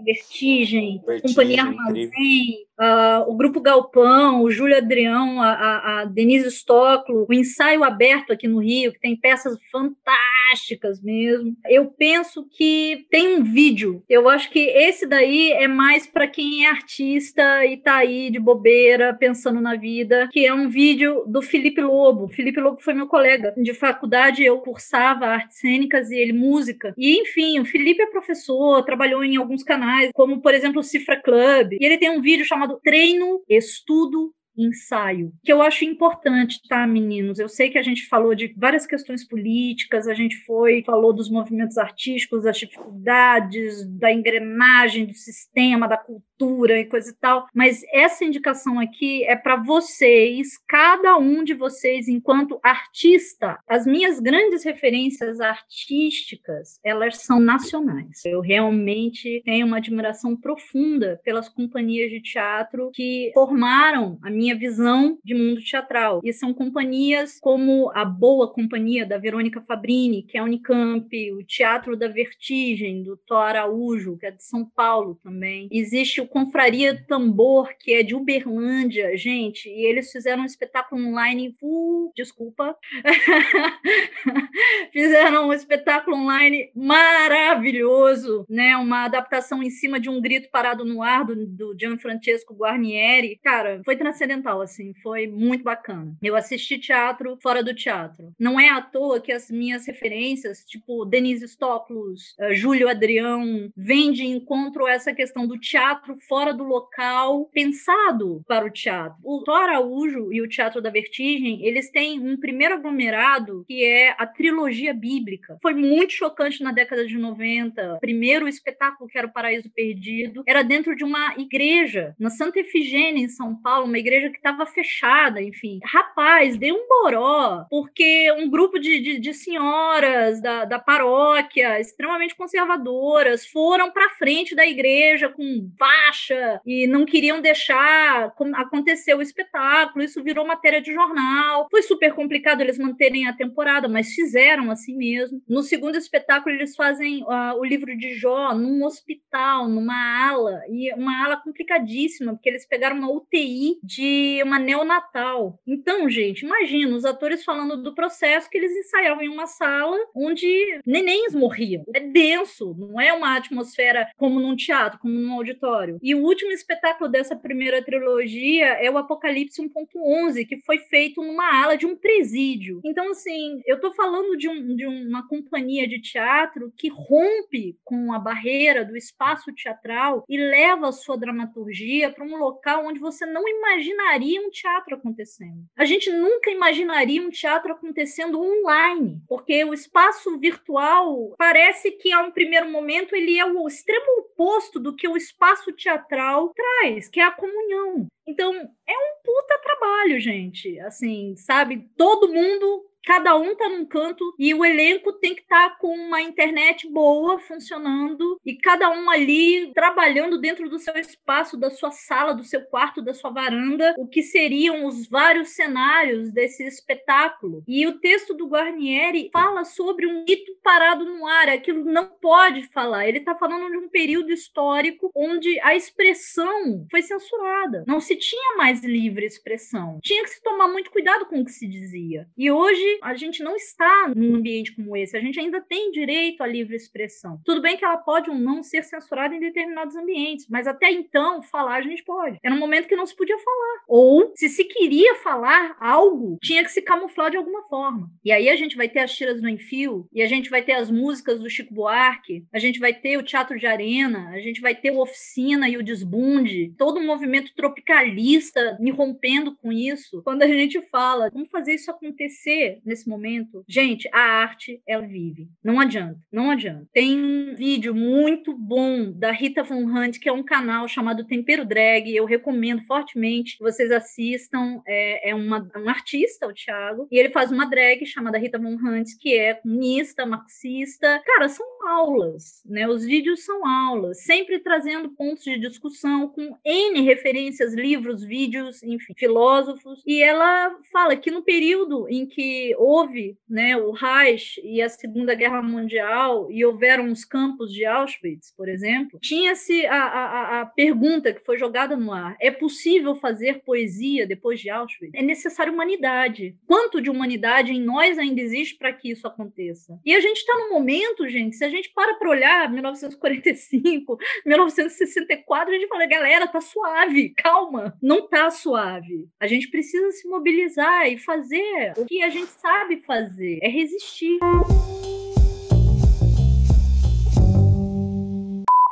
Vertigem, 0.03 1.01
Vertigem 1.05 1.21
Companhia 1.21 1.63
Armazém, 1.63 2.65
uh, 2.79 3.29
o 3.29 3.35
Grupo 3.35 3.61
Galpão, 3.61 4.41
o 4.41 4.51
Júlio 4.51 4.77
Adrião, 4.77 5.41
a, 5.41 5.51
a, 5.51 6.01
a 6.01 6.05
Denise 6.05 6.47
Stoclo, 6.49 7.25
o 7.27 7.33
Ensaio 7.33 7.83
Aberto 7.83 8.31
aqui 8.31 8.47
no 8.47 8.59
Rio, 8.59 8.93
que 8.93 8.99
tem 8.99 9.15
peças 9.15 9.57
fantásticas 9.71 11.01
mesmo. 11.01 11.55
Eu 11.67 11.85
penso 11.85 12.47
que 12.51 13.05
tem 13.09 13.37
um 13.37 13.43
vídeo. 13.43 14.03
Eu 14.09 14.29
acho 14.29 14.49
que 14.49 14.59
esse 14.59 15.05
daí 15.05 15.51
é 15.51 15.67
mais 15.67 16.05
para 16.05 16.27
quem 16.27 16.65
é 16.65 16.69
artista 16.69 17.65
e 17.65 17.77
tá 17.77 17.97
aí 17.97 18.29
de 18.29 18.39
bobeira, 18.39 19.13
pensando 19.13 19.61
na 19.61 19.75
vida, 19.75 20.29
que 20.31 20.45
é 20.45 20.53
um 20.53 20.69
vídeo 20.69 21.23
do 21.27 21.41
Felipe 21.41 21.81
Lobo. 21.81 22.27
Felipe 22.27 22.59
Lobo 22.59 22.81
foi 22.81 22.93
meu 22.93 23.07
colega 23.07 23.53
de 23.57 23.73
faculdade, 23.73 24.43
eu 24.43 24.59
cursava 24.59 25.25
artes 25.25 25.59
cênicas 25.59 26.11
e 26.11 26.15
ele 26.15 26.33
música. 26.33 26.93
E 26.97 27.21
enfim, 27.21 27.59
o 27.59 27.65
Felipe 27.65 28.01
é 28.01 28.07
professor, 28.07 28.83
trabalhou 28.83 29.23
em 29.23 29.37
alguns 29.37 29.63
canais, 29.63 29.84
como 30.13 30.41
por 30.41 30.53
exemplo 30.53 30.79
o 30.79 30.83
Cifra 30.83 31.21
Club. 31.21 31.73
E 31.73 31.85
ele 31.85 31.97
tem 31.97 32.09
um 32.09 32.21
vídeo 32.21 32.45
chamado 32.45 32.79
Treino, 32.83 33.41
Estudo 33.49 34.33
ensaio, 34.57 35.33
que 35.43 35.51
eu 35.51 35.61
acho 35.61 35.83
importante, 35.83 36.59
tá, 36.67 36.87
meninos? 36.87 37.39
Eu 37.39 37.49
sei 37.49 37.69
que 37.69 37.77
a 37.77 37.81
gente 37.81 38.07
falou 38.07 38.33
de 38.33 38.53
várias 38.57 38.85
questões 38.85 39.27
políticas, 39.27 40.07
a 40.07 40.13
gente 40.13 40.37
foi, 40.45 40.83
falou 40.83 41.13
dos 41.13 41.29
movimentos 41.29 41.77
artísticos, 41.77 42.43
das 42.43 42.57
dificuldades, 42.57 43.85
da 43.99 44.11
engrenagem 44.11 45.05
do 45.05 45.13
sistema, 45.13 45.87
da 45.87 45.97
cultura 45.97 46.25
e 46.39 46.85
coisa 46.85 47.09
e 47.09 47.13
tal, 47.13 47.47
mas 47.53 47.81
essa 47.93 48.25
indicação 48.25 48.79
aqui 48.79 49.23
é 49.23 49.35
para 49.35 49.55
vocês, 49.55 50.57
cada 50.67 51.17
um 51.17 51.43
de 51.43 51.53
vocês 51.53 52.07
enquanto 52.07 52.59
artista. 52.61 53.57
As 53.67 53.85
minhas 53.85 54.19
grandes 54.19 54.63
referências 54.63 55.39
artísticas, 55.39 56.79
elas 56.83 57.17
são 57.23 57.39
nacionais. 57.39 58.23
Eu 58.25 58.41
realmente 58.41 59.41
tenho 59.45 59.65
uma 59.65 59.77
admiração 59.77 60.35
profunda 60.35 61.19
pelas 61.23 61.47
companhias 61.47 62.11
de 62.11 62.21
teatro 62.21 62.91
que 62.93 63.31
formaram 63.33 64.19
a 64.21 64.29
minha 64.29 64.55
visão 64.55 65.17
de 65.23 65.33
mundo 65.33 65.61
teatral. 65.63 66.19
E 66.23 66.33
são 66.33 66.53
companhias 66.53 67.39
como 67.39 67.91
a 67.93 68.03
Boa 68.03 68.51
Companhia, 68.51 69.05
da 69.05 69.17
Verônica 69.17 69.61
Fabrini, 69.61 70.23
que 70.23 70.37
é 70.37 70.41
a 70.41 70.43
Unicamp, 70.43 71.31
o 71.33 71.43
Teatro 71.43 71.95
da 71.95 72.07
Vertigem, 72.07 73.03
do 73.03 73.17
Thor 73.17 73.37
Araújo, 73.37 74.17
que 74.17 74.25
é 74.25 74.31
de 74.31 74.43
São 74.43 74.65
Paulo 74.65 75.19
também. 75.23 75.67
Existe 75.71 76.24
Confraria 76.25 77.03
Tambor, 77.07 77.69
que 77.79 77.93
é 77.93 78.03
de 78.03 78.15
Uberlândia, 78.15 79.15
gente, 79.17 79.69
e 79.69 79.85
eles 79.85 80.11
fizeram 80.11 80.43
um 80.43 80.45
espetáculo 80.45 81.05
online, 81.05 81.55
uh, 81.61 82.11
desculpa, 82.15 82.75
fizeram 84.91 85.49
um 85.49 85.53
espetáculo 85.53 86.17
online 86.17 86.71
maravilhoso, 86.75 88.45
né? 88.49 88.75
Uma 88.77 89.05
adaptação 89.05 89.61
em 89.61 89.69
cima 89.69 89.99
de 89.99 90.09
um 90.09 90.21
grito 90.21 90.49
parado 90.49 90.83
no 90.85 91.01
ar 91.01 91.25
do, 91.25 91.45
do 91.45 91.75
Gianfrancesco 91.79 92.53
Guarnieri. 92.53 93.39
Cara, 93.43 93.81
foi 93.83 93.95
transcendental, 93.95 94.61
assim, 94.61 94.93
foi 95.01 95.27
muito 95.27 95.63
bacana. 95.63 96.15
Eu 96.21 96.35
assisti 96.35 96.77
teatro 96.77 97.37
fora 97.41 97.63
do 97.63 97.73
teatro. 97.73 98.33
Não 98.39 98.59
é 98.59 98.69
à 98.69 98.81
toa 98.81 99.19
que 99.19 99.31
as 99.31 99.49
minhas 99.49 99.85
referências, 99.85 100.63
tipo 100.65 101.05
Denise 101.05 101.47
Stoklos, 101.47 102.35
uh, 102.39 102.53
Júlio 102.53 102.89
Adrião, 102.89 103.71
vêm 103.75 104.11
de 104.11 104.25
encontro 104.25 104.85
a 104.85 104.91
essa 104.91 105.13
questão 105.13 105.47
do 105.47 105.59
teatro 105.59 106.14
fora 106.27 106.53
do 106.53 106.63
local 106.63 107.49
pensado 107.53 108.43
para 108.47 108.65
o 108.65 108.69
teatro. 108.69 109.17
O 109.23 109.43
Thor 109.43 109.55
Araújo 109.55 110.31
e 110.31 110.41
o 110.41 110.47
Teatro 110.47 110.81
da 110.81 110.89
Vertigem, 110.89 111.65
eles 111.65 111.89
têm 111.91 112.19
um 112.19 112.37
primeiro 112.37 112.75
aglomerado 112.75 113.63
que 113.67 113.83
é 113.83 114.15
a 114.17 114.25
trilogia 114.25 114.93
bíblica. 114.93 115.57
Foi 115.61 115.73
muito 115.73 116.13
chocante 116.13 116.63
na 116.63 116.71
década 116.71 117.05
de 117.05 117.17
90. 117.17 117.95
O 117.95 117.99
primeiro 117.99 118.47
espetáculo, 118.47 119.09
que 119.09 119.17
era 119.17 119.27
o 119.27 119.33
Paraíso 119.33 119.69
Perdido, 119.69 120.43
era 120.47 120.63
dentro 120.63 120.95
de 120.95 121.03
uma 121.03 121.35
igreja, 121.37 122.15
na 122.19 122.29
Santa 122.29 122.59
Efigênia, 122.59 123.23
em 123.23 123.29
São 123.29 123.55
Paulo, 123.55 123.87
uma 123.87 123.99
igreja 123.99 124.29
que 124.29 124.37
estava 124.37 124.65
fechada, 124.65 125.41
enfim. 125.41 125.79
Rapaz, 125.83 126.57
deu 126.57 126.75
um 126.75 126.87
boró, 126.87 127.65
porque 127.69 128.31
um 128.33 128.49
grupo 128.49 128.79
de, 128.79 128.99
de, 128.99 129.19
de 129.19 129.33
senhoras 129.33 130.41
da, 130.41 130.65
da 130.65 130.79
paróquia, 130.79 131.79
extremamente 131.79 132.35
conservadoras, 132.35 133.45
foram 133.45 133.91
para 133.91 134.09
frente 134.11 134.55
da 134.55 134.65
igreja 134.65 135.29
com 135.29 135.69
baixa 136.05 136.61
e 136.65 136.87
não 136.87 137.05
queriam 137.05 137.41
deixar 137.41 138.33
acontecer 138.55 139.13
o 139.15 139.21
espetáculo. 139.21 140.03
Isso 140.03 140.23
virou 140.23 140.45
matéria 140.45 140.81
de 140.81 140.93
jornal. 140.93 141.67
Foi 141.69 141.81
super 141.81 142.13
complicado 142.13 142.61
eles 142.61 142.77
manterem 142.77 143.27
a 143.27 143.33
temporada, 143.33 143.87
mas 143.87 144.13
fizeram 144.13 144.71
assim 144.71 144.95
mesmo. 144.95 145.41
No 145.47 145.63
segundo 145.63 145.97
espetáculo, 145.97 146.55
eles 146.55 146.75
fazem 146.75 147.23
uh, 147.23 147.59
o 147.59 147.65
livro 147.65 147.95
de 147.97 148.13
Jó 148.13 148.53
num 148.53 148.83
hospital, 148.85 149.67
numa 149.67 150.29
ala, 150.29 150.61
e 150.69 150.93
uma 150.93 151.25
ala 151.25 151.37
complicadíssima, 151.37 152.33
porque 152.33 152.49
eles 152.49 152.67
pegaram 152.67 152.97
uma 152.97 153.11
UTI 153.11 153.77
de 153.83 154.41
uma 154.43 154.59
neonatal. 154.59 155.59
Então, 155.67 156.09
gente, 156.09 156.45
imagina 156.45 156.95
os 156.95 157.05
atores 157.05 157.43
falando 157.43 157.81
do 157.81 157.93
processo 157.93 158.49
que 158.49 158.57
eles 158.57 158.71
ensaiavam 158.71 159.23
em 159.23 159.29
uma 159.29 159.47
sala 159.47 159.97
onde 160.15 160.79
nenéns 160.85 161.33
morriam. 161.33 161.83
É 161.93 161.99
denso, 161.99 162.75
não 162.77 162.99
é 162.99 163.13
uma 163.13 163.35
atmosfera 163.35 164.07
como 164.17 164.39
num 164.39 164.55
teatro, 164.55 164.99
como 164.99 165.13
num 165.13 165.33
auditório. 165.33 165.94
E 166.01 166.15
o 166.15 166.23
último 166.23 166.51
espetáculo 166.51 167.09
dessa 167.09 167.35
primeira 167.35 167.83
trilogia 167.83 168.67
é 168.73 168.89
o 168.89 168.97
Apocalipse 168.97 169.61
1.11, 169.61 170.47
que 170.47 170.61
foi 170.61 170.77
feito 170.77 171.21
numa 171.21 171.63
ala 171.63 171.77
de 171.77 171.85
um 171.85 171.95
presídio. 171.95 172.81
Então, 172.83 173.11
assim, 173.11 173.61
eu 173.65 173.79
tô 173.79 173.93
falando 173.93 174.37
de, 174.37 174.47
um, 174.47 174.75
de 174.75 174.85
uma 174.85 175.27
companhia 175.27 175.87
de 175.87 176.01
teatro 176.01 176.71
que 176.77 176.89
rompe 176.89 177.77
com 177.83 178.13
a 178.13 178.19
barreira 178.19 178.85
do 178.85 178.95
espaço 178.95 179.53
teatral 179.53 180.23
e 180.29 180.37
leva 180.37 180.89
a 180.89 180.91
sua 180.91 181.17
dramaturgia 181.17 182.11
para 182.11 182.25
um 182.25 182.37
local 182.37 182.85
onde 182.85 182.99
você 182.99 183.25
não 183.25 183.47
imagina 183.47 183.65
imaginaria 183.75 184.41
um 184.41 184.49
teatro 184.49 184.95
acontecendo. 184.95 185.65
A 185.75 185.85
gente 185.85 186.11
nunca 186.11 186.49
imaginaria 186.49 187.21
um 187.21 187.29
teatro 187.29 187.73
acontecendo 187.73 188.41
online, 188.41 189.21
porque 189.27 189.63
o 189.63 189.73
espaço 189.73 190.37
virtual 190.39 191.33
parece 191.37 191.91
que 191.91 192.11
a 192.11 192.21
um 192.21 192.31
primeiro 192.31 192.69
momento 192.69 193.15
ele 193.15 193.37
é 193.37 193.45
o 193.45 193.67
extremo 193.67 194.05
oposto 194.19 194.79
do 194.79 194.95
que 194.95 195.07
o 195.07 195.17
espaço 195.17 195.71
teatral 195.85 196.51
traz, 196.53 197.07
que 197.07 197.19
é 197.19 197.23
a 197.23 197.31
comunhão. 197.31 198.07
Então, 198.27 198.53
é 198.53 198.93
um 198.93 199.21
puta 199.23 199.59
trabalho, 199.61 200.19
gente. 200.19 200.79
Assim, 200.79 201.35
sabe? 201.35 201.87
Todo 201.95 202.33
mundo 202.33 202.85
cada 203.05 203.35
um 203.37 203.55
tá 203.55 203.69
num 203.69 203.85
canto 203.85 204.33
e 204.37 204.53
o 204.53 204.65
elenco 204.65 205.13
tem 205.13 205.35
que 205.35 205.41
estar 205.41 205.69
tá 205.69 205.75
com 205.75 205.95
uma 205.95 206.21
internet 206.21 206.89
boa 206.89 207.39
funcionando 207.39 208.39
e 208.45 208.55
cada 208.55 208.89
um 208.89 209.09
ali 209.09 209.71
trabalhando 209.73 210.39
dentro 210.39 210.69
do 210.69 210.79
seu 210.79 210.95
espaço, 210.95 211.57
da 211.57 211.69
sua 211.69 211.91
sala, 211.91 212.33
do 212.33 212.43
seu 212.43 212.61
quarto, 212.61 213.01
da 213.01 213.13
sua 213.13 213.29
varanda, 213.29 213.93
o 213.97 214.07
que 214.07 214.23
seriam 214.23 214.85
os 214.85 215.07
vários 215.07 215.49
cenários 215.49 216.31
desse 216.31 216.63
espetáculo. 216.63 217.63
E 217.67 217.85
o 217.85 217.99
texto 217.99 218.33
do 218.33 218.47
Guarnieri 218.47 219.29
fala 219.31 219.63
sobre 219.63 220.07
um 220.07 220.23
mito 220.23 220.55
parado 220.63 221.05
no 221.05 221.25
ar, 221.27 221.49
aquilo 221.49 221.85
não 221.85 222.07
pode 222.21 222.63
falar. 222.69 223.07
Ele 223.07 223.19
tá 223.19 223.35
falando 223.35 223.69
de 223.69 223.77
um 223.77 223.89
período 223.89 224.31
histórico 224.31 225.11
onde 225.15 225.59
a 225.61 225.75
expressão 225.75 226.87
foi 226.89 227.01
censurada. 227.01 227.83
Não 227.87 227.99
se 227.99 228.15
tinha 228.15 228.57
mais 228.57 228.83
livre 228.83 229.25
expressão. 229.25 229.99
Tinha 230.01 230.23
que 230.23 230.29
se 230.29 230.41
tomar 230.41 230.67
muito 230.67 230.89
cuidado 230.89 231.25
com 231.25 231.39
o 231.39 231.45
que 231.45 231.51
se 231.51 231.67
dizia. 231.67 232.27
E 232.37 232.51
hoje 232.51 232.94
a 233.01 233.13
gente 233.15 233.43
não 233.43 233.55
está 233.55 234.11
num 234.15 234.35
ambiente 234.35 234.75
como 234.75 234.95
esse. 234.95 235.17
A 235.17 235.21
gente 235.21 235.39
ainda 235.39 235.61
tem 235.61 235.91
direito 235.91 236.41
à 236.41 236.47
livre 236.47 236.75
expressão. 236.75 237.39
Tudo 237.43 237.61
bem 237.61 237.77
que 237.77 237.85
ela 237.85 237.97
pode 237.97 238.29
ou 238.29 238.35
não 238.35 238.63
ser 238.63 238.83
censurada 238.83 239.35
em 239.35 239.39
determinados 239.39 239.95
ambientes, 239.95 240.47
mas 240.49 240.67
até 240.67 240.91
então 240.91 241.41
falar 241.41 241.77
a 241.77 241.81
gente 241.81 242.03
pode. 242.03 242.37
Era 242.43 242.53
um 242.53 242.59
momento 242.59 242.87
que 242.87 242.95
não 242.95 243.05
se 243.05 243.15
podia 243.15 243.37
falar. 243.37 243.83
Ou 243.87 244.31
se 244.35 244.49
se 244.49 244.65
queria 244.65 245.15
falar 245.15 245.75
algo, 245.79 246.37
tinha 246.41 246.63
que 246.63 246.71
se 246.71 246.81
camuflar 246.81 247.31
de 247.31 247.37
alguma 247.37 247.63
forma. 247.63 248.09
E 248.23 248.31
aí 248.31 248.49
a 248.49 248.55
gente 248.55 248.75
vai 248.75 248.89
ter 248.89 248.99
as 248.99 249.13
tiras 249.13 249.41
no 249.41 249.49
enfio, 249.49 250.07
e 250.13 250.21
a 250.21 250.27
gente 250.27 250.49
vai 250.49 250.61
ter 250.61 250.73
as 250.73 250.89
músicas 250.91 251.39
do 251.39 251.49
Chico 251.49 251.73
Buarque, 251.73 252.45
a 252.53 252.59
gente 252.59 252.79
vai 252.79 252.93
ter 252.93 253.17
o 253.17 253.23
teatro 253.23 253.57
de 253.57 253.65
arena, 253.65 254.29
a 254.29 254.39
gente 254.39 254.61
vai 254.61 254.75
ter 254.75 254.91
o 254.91 254.99
oficina 254.99 255.69
e 255.69 255.77
o 255.77 255.83
desbunde, 255.83 256.73
todo 256.77 256.99
um 256.99 257.05
movimento 257.05 257.53
tropicalista 257.55 258.77
me 258.79 258.91
rompendo 258.91 259.55
com 259.55 259.71
isso. 259.71 260.21
Quando 260.23 260.43
a 260.43 260.47
gente 260.47 260.81
fala, 260.89 261.31
como 261.31 261.47
fazer 261.47 261.73
isso 261.73 261.91
acontecer 261.91 262.81
nesse 262.85 263.07
momento, 263.09 263.63
gente, 263.67 264.09
a 264.13 264.19
arte, 264.19 264.81
ela 264.87 265.05
vive. 265.05 265.47
Não 265.63 265.79
adianta, 265.79 266.19
não 266.31 266.51
adianta. 266.51 266.87
Tem 266.93 267.19
um 267.19 267.55
vídeo 267.55 267.93
muito 267.93 268.55
bom 268.57 269.11
da 269.11 269.31
Rita 269.31 269.63
Von 269.63 269.85
Hunt, 269.85 270.19
que 270.19 270.29
é 270.29 270.33
um 270.33 270.43
canal 270.43 270.87
chamado 270.87 271.25
Tempero 271.25 271.65
Drag, 271.65 272.13
eu 272.13 272.25
recomendo 272.25 272.83
fortemente 272.83 273.57
que 273.57 273.63
vocês 273.63 273.91
assistam. 273.91 274.81
É, 274.87 275.31
é 275.31 275.35
uma, 275.35 275.67
um 275.75 275.89
artista, 275.89 276.47
o 276.47 276.53
Thiago, 276.53 277.07
e 277.11 277.17
ele 277.17 277.29
faz 277.29 277.51
uma 277.51 277.65
drag 277.65 278.05
chamada 278.05 278.37
Rita 278.37 278.59
Von 278.59 278.75
Hunt, 278.75 279.09
que 279.19 279.33
é 279.35 279.55
comunista, 279.55 280.25
marxista. 280.25 281.21
Cara, 281.25 281.49
são 281.49 281.65
aulas, 281.87 282.63
né? 282.65 282.87
Os 282.87 283.05
vídeos 283.05 283.43
são 283.43 283.65
aulas, 283.65 284.23
sempre 284.23 284.59
trazendo 284.59 285.09
pontos 285.09 285.43
de 285.43 285.59
discussão 285.59 286.27
com 286.27 286.57
N 286.63 287.01
referências, 287.01 287.73
livros, 287.73 288.23
vídeos, 288.23 288.81
enfim, 288.83 289.13
filósofos. 289.15 290.01
E 290.05 290.21
ela 290.21 290.75
fala 290.91 291.15
que 291.15 291.31
no 291.31 291.43
período 291.43 292.07
em 292.09 292.25
que 292.25 292.74
houve 292.77 293.37
né, 293.49 293.77
o 293.77 293.91
Reich 293.91 294.61
e 294.63 294.81
a 294.81 294.89
Segunda 294.89 295.33
Guerra 295.33 295.61
Mundial 295.61 296.47
e 296.51 296.65
houveram 296.65 297.11
os 297.11 297.23
campos 297.25 297.71
de 297.71 297.85
Auschwitz, 297.85 298.53
por 298.55 298.67
exemplo, 298.69 299.19
tinha-se 299.21 299.85
a, 299.85 300.03
a, 300.03 300.61
a 300.61 300.65
pergunta 300.65 301.33
que 301.33 301.43
foi 301.45 301.57
jogada 301.57 301.95
no 301.95 302.11
ar: 302.11 302.35
é 302.39 302.51
possível 302.51 303.15
fazer 303.15 303.61
poesia 303.63 304.27
depois 304.27 304.59
de 304.59 304.69
Auschwitz? 304.69 305.13
É 305.15 305.21
necessário 305.21 305.73
humanidade. 305.73 306.55
Quanto 306.67 307.01
de 307.01 307.09
humanidade 307.09 307.71
em 307.71 307.81
nós 307.81 308.17
ainda 308.17 308.41
existe 308.41 308.77
para 308.77 308.93
que 308.93 309.11
isso 309.11 309.27
aconteça? 309.27 309.99
E 310.05 310.15
a 310.15 310.19
gente 310.19 310.37
está 310.37 310.53
no 310.57 310.69
momento, 310.69 311.27
gente, 311.27 311.55
se 311.55 311.63
a 311.63 311.69
gente 311.69 311.91
para 311.93 312.15
para 312.15 312.29
olhar 312.29 312.71
1945, 312.71 314.17
1964, 314.45 315.69
a 315.69 315.77
gente 315.77 315.87
fala, 315.87 316.05
galera, 316.05 316.47
tá 316.47 316.61
suave, 316.61 317.29
calma, 317.35 317.97
não 318.01 318.27
tá 318.27 318.49
suave. 318.49 319.27
A 319.39 319.47
gente 319.47 319.69
precisa 319.69 320.11
se 320.11 320.27
mobilizar 320.27 321.07
e 321.07 321.17
fazer 321.17 321.93
o 321.97 322.05
que 322.05 322.21
a 322.21 322.29
gente 322.29 322.47
sabe 322.61 323.01
fazer, 323.05 323.59
é 323.61 323.67
resistir. 323.67 324.39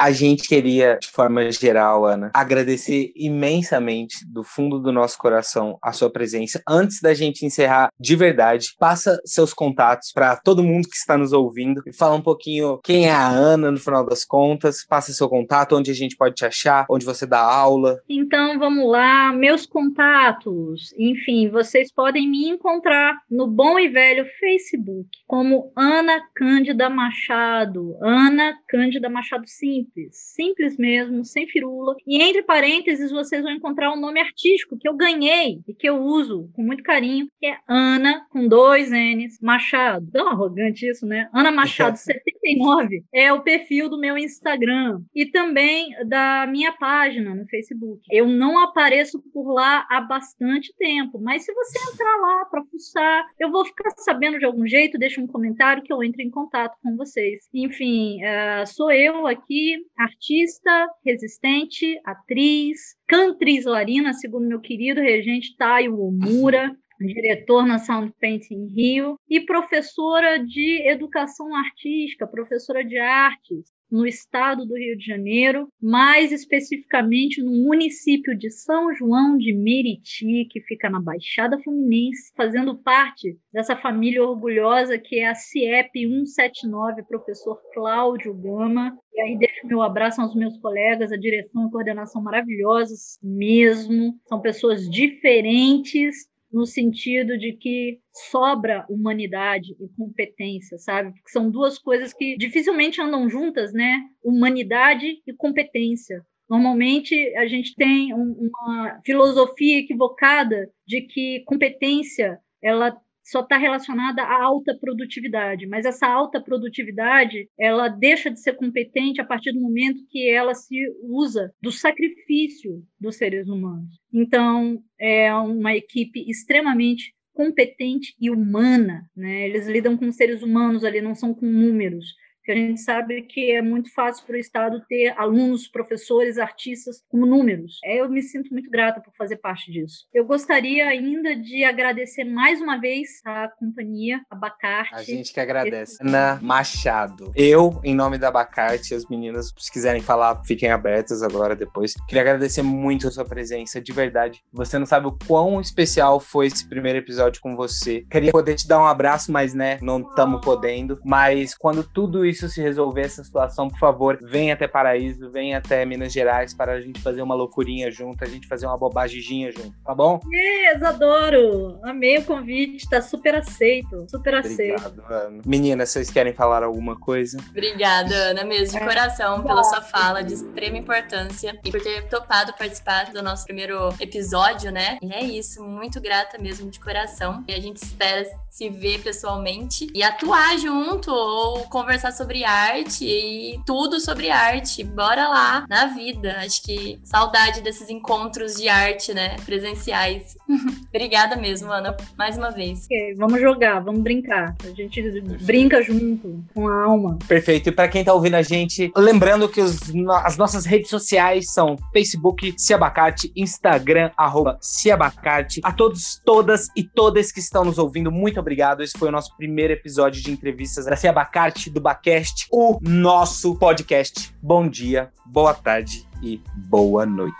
A 0.03 0.11
gente 0.11 0.49
queria, 0.49 0.97
de 1.01 1.07
forma 1.07 1.49
geral, 1.49 2.05
Ana, 2.05 2.29
agradecer 2.33 3.13
imensamente 3.15 4.17
do 4.27 4.43
fundo 4.43 4.77
do 4.77 4.91
nosso 4.91 5.17
coração 5.17 5.77
a 5.81 5.93
sua 5.93 6.11
presença. 6.11 6.61
Antes 6.67 6.99
da 6.99 7.13
gente 7.13 7.45
encerrar 7.45 7.87
de 7.97 8.13
verdade, 8.13 8.73
passa 8.77 9.17
seus 9.23 9.53
contatos 9.53 10.11
para 10.11 10.35
todo 10.35 10.61
mundo 10.61 10.89
que 10.89 10.97
está 10.97 11.17
nos 11.17 11.31
ouvindo 11.31 11.81
e 11.87 11.95
fala 11.95 12.15
um 12.15 12.21
pouquinho 12.21 12.81
quem 12.83 13.05
é 13.05 13.13
a 13.13 13.29
Ana 13.29 13.71
no 13.71 13.79
final 13.79 14.05
das 14.05 14.25
contas. 14.25 14.85
Passa 14.85 15.13
seu 15.13 15.29
contato, 15.29 15.77
onde 15.77 15.89
a 15.89 15.95
gente 15.95 16.17
pode 16.17 16.35
te 16.35 16.45
achar, 16.45 16.85
onde 16.89 17.05
você 17.05 17.25
dá 17.25 17.39
aula. 17.39 17.97
Então 18.09 18.59
vamos 18.59 18.85
lá, 18.91 19.31
meus 19.31 19.65
contatos. 19.65 20.93
Enfim, 20.99 21.49
vocês 21.49 21.93
podem 21.93 22.29
me 22.29 22.49
encontrar 22.49 23.15
no 23.31 23.47
bom 23.47 23.79
e 23.79 23.87
velho 23.87 24.25
Facebook 24.37 25.07
como 25.25 25.71
Ana 25.77 26.21
Cândida 26.35 26.89
Machado. 26.89 27.95
Ana 28.01 28.53
Cândida 28.67 29.07
Machado 29.07 29.47
Simples 29.47 29.92
simples, 29.93 30.17
simples 30.17 30.77
mesmo, 30.77 31.23
sem 31.23 31.47
firula. 31.47 31.95
E 32.06 32.21
entre 32.21 32.41
parênteses 32.41 33.12
vocês 33.12 33.43
vão 33.43 33.51
encontrar 33.51 33.93
um 33.93 33.99
nome 33.99 34.19
artístico 34.19 34.77
que 34.77 34.88
eu 34.88 34.95
ganhei 34.95 35.62
e 35.67 35.73
que 35.73 35.88
eu 35.88 35.97
uso 35.97 36.49
com 36.53 36.63
muito 36.63 36.84
carinho, 36.84 37.27
que 37.39 37.47
é 37.47 37.58
Ana, 37.67 38.25
com 38.29 38.47
dois 38.47 38.89
N's, 38.91 39.39
Machado. 39.41 40.10
Tão 40.12 40.27
arrogante 40.27 40.89
isso, 40.89 41.06
né? 41.06 41.29
Ana 41.34 41.51
Machado 41.51 41.97
79 41.97 43.03
é 43.13 43.32
o 43.32 43.41
perfil 43.41 43.89
do 43.89 43.99
meu 43.99 44.17
Instagram 44.17 45.01
e 45.15 45.25
também 45.25 45.89
da 46.08 46.47
minha 46.47 46.71
página 46.73 47.36
no 47.36 47.45
Facebook. 47.47 48.01
Eu 48.12 48.27
não 48.27 48.60
apareço 48.60 49.21
por 49.34 49.53
lá 49.53 49.86
há 49.89 50.01
bastante 50.01 50.73
tempo, 50.77 51.19
mas 51.19 51.45
se 51.45 51.53
você 51.53 51.79
entrar 51.93 52.17
lá 52.17 52.45
para 52.45 52.63
fuçar, 52.65 53.25
eu 53.39 53.51
vou 53.51 53.65
ficar 53.65 53.91
sabendo 53.97 54.39
de 54.39 54.45
algum 54.45 54.65
jeito, 54.65 54.97
deixa 54.97 55.21
um 55.21 55.27
comentário 55.27 55.84
que 55.84 55.93
eu 55.93 56.03
entre 56.03 56.23
em 56.23 56.29
contato 56.29 56.77
com 56.82 56.95
vocês. 56.95 57.47
Enfim, 57.53 58.19
uh, 58.23 58.65
sou 58.67 58.91
eu 58.91 59.27
aqui 59.27 59.82
artista, 59.97 60.87
resistente, 61.05 61.99
atriz, 62.05 62.95
cantriz 63.07 63.65
larina, 63.65 64.13
segundo 64.13 64.47
meu 64.47 64.59
querido 64.59 65.01
regente 65.01 65.55
Taio 65.57 65.99
Omura, 65.99 66.75
diretor 66.99 67.65
na 67.65 67.79
Sound 67.79 68.13
Painting 68.19 68.67
Rio, 68.67 69.19
e 69.29 69.41
professora 69.41 70.37
de 70.37 70.87
educação 70.87 71.55
artística, 71.55 72.27
professora 72.27 72.83
de 72.83 72.97
artes 72.97 73.71
no 73.93 74.08
estado 74.08 74.65
do 74.65 74.75
Rio 74.75 74.97
de 74.97 75.06
Janeiro, 75.06 75.67
mais 75.79 76.32
especificamente 76.32 77.43
no 77.43 77.51
município 77.51 78.36
de 78.36 78.49
São 78.49 78.91
João 78.95 79.38
de 79.38 79.53
Meriti, 79.53 80.45
que 80.49 80.60
fica 80.62 80.89
na 80.89 80.99
Baixada 80.99 81.62
Fluminense, 81.62 82.34
fazendo 82.36 82.75
parte 82.75 83.38
dessa 83.53 83.75
família 83.75 84.23
orgulhosa 84.23 84.97
que 84.97 85.19
é 85.19 85.27
a 85.27 85.36
CIEP 85.36 86.08
179, 86.08 87.03
professor 87.03 87.62
Cláudio 87.71 88.34
Gama. 88.34 88.97
E 89.13 89.21
aí 89.21 89.38
deixo 89.38 89.67
meu 89.67 89.84
abraço 89.84 90.19
aos 90.19 90.34
meus 90.34 90.58
colegas, 90.58 91.12
a 91.12 91.17
direção 91.17 91.67
e 91.67 91.71
coordenação 91.71 92.19
maravilhosas 92.19 93.19
mesmo, 93.21 94.19
são 94.25 94.41
pessoas 94.41 94.89
diferentes, 94.89 96.27
no 96.53 96.65
sentido 96.65 97.37
de 97.37 97.53
que 97.53 97.99
sobra 98.29 98.85
humanidade 98.87 99.75
e 99.79 99.87
competência, 99.97 100.77
sabe? 100.77 101.11
Porque 101.13 101.31
são 101.31 101.49
duas 101.49 101.79
coisas 101.79 102.13
que 102.13 102.37
dificilmente 102.37 103.01
andam 103.01 103.27
juntas, 103.27 103.73
né? 103.73 103.99
Humanidade 104.23 105.21
e 105.25 105.33
competência. 105.33 106.23
Normalmente 106.47 107.15
a 107.35 107.47
gente 107.47 107.75
tem 107.75 108.13
uma 108.13 109.01
filosofia 109.03 109.79
equivocada 109.79 110.69
de 110.85 111.01
que 111.01 111.43
competência 111.45 112.39
ela 112.61 112.95
só 113.23 113.41
está 113.41 113.57
relacionada 113.57 114.21
à 114.21 114.43
alta 114.43 114.77
produtividade, 114.77 115.65
mas 115.65 115.86
essa 115.86 116.07
alta 116.07 116.41
produtividade 116.41 117.47
ela 117.57 117.88
deixa 117.88 118.29
de 118.29 118.39
ser 118.39 118.53
competente 118.53 119.21
a 119.21 119.25
partir 119.25 119.53
do 119.53 119.62
momento 119.62 120.05
que 120.09 120.29
ela 120.29 120.53
se 120.53 120.75
usa 121.01 121.53
do 121.62 121.71
sacrifício 121.71 122.83
dos 122.99 123.15
seres 123.15 123.47
humanos. 123.47 123.89
Então 124.13 124.83
é 124.99 125.33
uma 125.33 125.75
equipe 125.75 126.19
extremamente 126.29 127.13
competente 127.33 128.13
e 128.19 128.29
humana, 128.29 129.09
né? 129.15 129.47
Eles 129.47 129.67
lidam 129.67 129.97
com 129.97 130.12
seres 130.12 130.43
humanos 130.43 130.83
ali, 130.83 131.01
não 131.01 131.15
são 131.15 131.33
com 131.33 131.47
números 131.47 132.13
que 132.43 132.51
a 132.51 132.56
gente 132.56 132.82
sabe 132.82 133.21
que 133.23 133.51
é 133.51 133.62
muito 133.62 133.93
fácil 133.93 134.25
para 134.25 134.36
o 134.36 134.39
Estado 134.39 134.84
ter 134.88 135.13
alunos, 135.17 135.67
professores, 135.67 136.38
artistas 136.38 137.03
como 137.10 137.25
números. 137.25 137.79
É, 137.84 138.01
eu 138.01 138.10
me 138.10 138.21
sinto 138.21 138.51
muito 138.51 138.69
grata 138.69 138.99
por 139.01 139.13
fazer 139.15 139.38
parte 139.38 139.71
disso. 139.71 140.08
Eu 140.13 140.25
gostaria 140.25 140.88
ainda 140.88 141.36
de 141.36 141.63
agradecer 141.63 142.23
mais 142.23 142.60
uma 142.62 142.79
vez 142.79 143.21
a 143.25 143.47
companhia 143.47 144.21
Abacarte. 144.29 144.95
A 144.95 145.03
gente 145.03 145.34
que 145.34 145.39
agradece. 145.39 145.97
Ana 146.01 146.39
Machado. 146.41 147.32
Eu, 147.36 147.79
em 147.84 147.95
nome 147.95 148.17
da 148.17 148.27
Abacarte, 148.27 148.93
as 148.93 149.08
meninas, 149.08 149.53
se 149.58 149.71
quiserem 149.71 150.01
falar, 150.01 150.43
fiquem 150.43 150.69
abertas 150.69 151.23
agora, 151.23 151.56
depois. 151.56 151.93
Queria 152.08 152.21
agradecer 152.21 152.62
muito 152.62 153.08
a 153.08 153.12
sua 153.12 153.25
presença, 153.25 153.79
de 153.79 153.91
verdade. 153.91 154.43
Você 154.51 154.77
não 154.77 154.86
sabe 154.86 155.08
o 155.08 155.17
quão 155.27 155.62
especial 155.62 156.19
foi 156.19 156.47
esse 156.47 156.67
primeiro 156.67 156.99
episódio 156.99 157.41
com 157.41 157.56
você. 157.56 158.06
Queria 158.10 158.32
poder 158.32 158.56
te 158.56 158.67
dar 158.67 158.79
um 158.79 158.86
abraço, 158.86 159.32
mas, 159.32 159.53
né, 159.53 159.77
não 159.82 160.01
estamos 160.01 160.41
podendo. 160.41 160.99
Mas 161.06 161.56
quando 161.56 161.84
tudo 161.84 162.25
isso 162.25 162.32
isso 162.33 162.49
se 162.49 162.61
resolver 162.61 163.01
essa 163.01 163.23
situação, 163.23 163.69
por 163.69 163.79
favor, 163.79 164.17
venha 164.21 164.53
até 164.53 164.67
Paraíso, 164.67 165.31
venha 165.31 165.59
até 165.59 165.85
Minas 165.85 166.11
Gerais 166.11 166.53
para 166.53 166.73
a 166.73 166.81
gente 166.81 166.99
fazer 166.99 167.21
uma 167.21 167.35
loucurinha 167.35 167.89
junto, 167.89 168.23
a 168.23 168.27
gente 168.27 168.47
fazer 168.47 168.65
uma 168.65 168.77
bobaginha 168.77 169.51
junto, 169.51 169.73
tá 169.85 169.95
bom? 169.95 170.19
Yes, 170.33 170.83
adoro! 170.83 171.79
Amei 171.83 172.17
o 172.17 172.25
convite, 172.25 172.89
tá 172.89 173.01
super 173.01 173.35
aceito, 173.35 174.05
super 174.09 174.33
Obrigado, 174.35 174.45
aceito. 174.45 175.03
Ana. 175.09 175.41
Meninas, 175.45 175.89
vocês 175.89 176.09
querem 176.09 176.33
falar 176.33 176.63
alguma 176.63 176.99
coisa? 176.99 177.37
Obrigada, 177.49 178.13
Ana, 178.13 178.43
mesmo, 178.43 178.77
de 178.77 178.83
é. 178.83 178.85
coração, 178.85 179.43
pela 179.43 179.63
sua 179.63 179.81
fala 179.81 180.23
de 180.23 180.33
extrema 180.33 180.77
importância 180.77 181.57
e 181.63 181.71
por 181.71 181.81
ter 181.81 182.07
topado 182.07 182.53
participar 182.53 183.11
do 183.11 183.21
nosso 183.21 183.45
primeiro 183.45 183.93
episódio, 183.99 184.71
né? 184.71 184.97
E 185.01 185.13
é 185.13 185.23
isso, 185.23 185.63
muito 185.63 186.01
grata 186.01 186.37
mesmo 186.37 186.69
de 186.69 186.79
coração. 186.79 187.43
E 187.47 187.53
a 187.53 187.59
gente 187.59 187.77
espera 187.77 188.25
se 188.49 188.69
ver 188.69 189.01
pessoalmente 189.01 189.87
e 189.93 190.03
atuar 190.03 190.57
junto 190.57 191.11
ou 191.11 191.63
conversar 191.69 192.11
sobre 192.11 192.22
sobre 192.23 192.45
arte 192.45 193.05
e 193.05 193.59
tudo 193.65 193.99
sobre 193.99 194.29
arte. 194.29 194.81
Bora 194.81 195.27
lá, 195.27 195.65
na 195.69 195.88
vida. 195.88 196.38
Acho 196.39 196.63
que 196.63 196.97
saudade 197.03 197.59
desses 197.59 197.89
encontros 197.89 198.55
de 198.55 198.69
arte, 198.69 199.13
né? 199.13 199.36
Presenciais. 199.45 200.38
Obrigada 200.88 201.36
mesmo, 201.36 201.69
Ana, 201.69 201.97
mais 202.17 202.38
uma 202.38 202.49
vez. 202.49 202.86
Okay, 202.86 203.15
vamos 203.15 203.41
jogar, 203.41 203.81
vamos 203.81 204.01
brincar. 204.01 204.55
A 204.63 204.69
gente 204.69 205.01
brinca 205.41 205.81
junto 205.81 206.41
com 206.53 206.67
a 206.67 206.83
alma. 206.86 207.19
Perfeito. 207.27 207.69
E 207.69 207.71
para 207.73 207.89
quem 207.89 208.05
tá 208.05 208.13
ouvindo 208.13 208.36
a 208.36 208.41
gente, 208.41 208.91
lembrando 208.95 209.49
que 209.49 209.59
os, 209.59 209.79
as 210.23 210.38
nossas 210.38 210.65
redes 210.65 210.89
sociais 210.89 211.51
são 211.51 211.75
Facebook, 211.91 212.55
Ciabacate, 212.57 213.33
Instagram, 213.36 214.12
arroba 214.15 214.57
Ciabacate. 214.62 215.59
A 215.63 215.73
todos, 215.73 216.21
todas 216.23 216.69
e 216.73 216.83
todas 216.83 217.33
que 217.33 217.39
estão 217.39 217.65
nos 217.65 217.77
ouvindo, 217.77 218.09
muito 218.12 218.39
obrigado. 218.39 218.81
Esse 218.81 218.97
foi 218.97 219.09
o 219.09 219.12
nosso 219.12 219.36
primeiro 219.36 219.73
episódio 219.73 220.21
de 220.21 220.31
entrevistas 220.31 220.86
da 220.86 220.95
Ciabacate, 220.95 221.69
do 221.69 221.81
Baquete 221.81 222.12
Podcast, 222.13 222.47
o 222.52 222.78
nosso 222.82 223.56
podcast. 223.56 224.36
Bom 224.39 224.69
dia, 224.69 225.12
boa 225.26 225.52
tarde 225.52 226.08
e 226.21 226.39
boa 226.69 227.08
noite. 227.08 227.34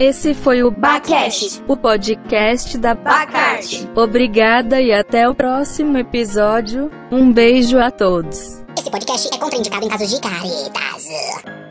Esse 0.00 0.34
foi 0.34 0.64
o 0.64 0.70
Bacast, 0.70 1.62
o 1.68 1.76
podcast 1.76 2.76
da 2.76 2.94
Bacarte. 2.96 3.88
Obrigada 3.94 4.80
e 4.80 4.92
até 4.92 5.28
o 5.28 5.34
próximo 5.34 5.96
episódio. 5.96 6.90
Um 7.12 7.32
beijo 7.32 7.78
a 7.78 7.90
todos. 7.90 8.64
Esse 8.76 8.90
podcast 8.90 9.28
é 9.32 9.38
contraindicado 9.38 9.86
em 9.86 9.88
casos 9.88 10.10
de 10.10 10.20
caretas. 10.20 11.67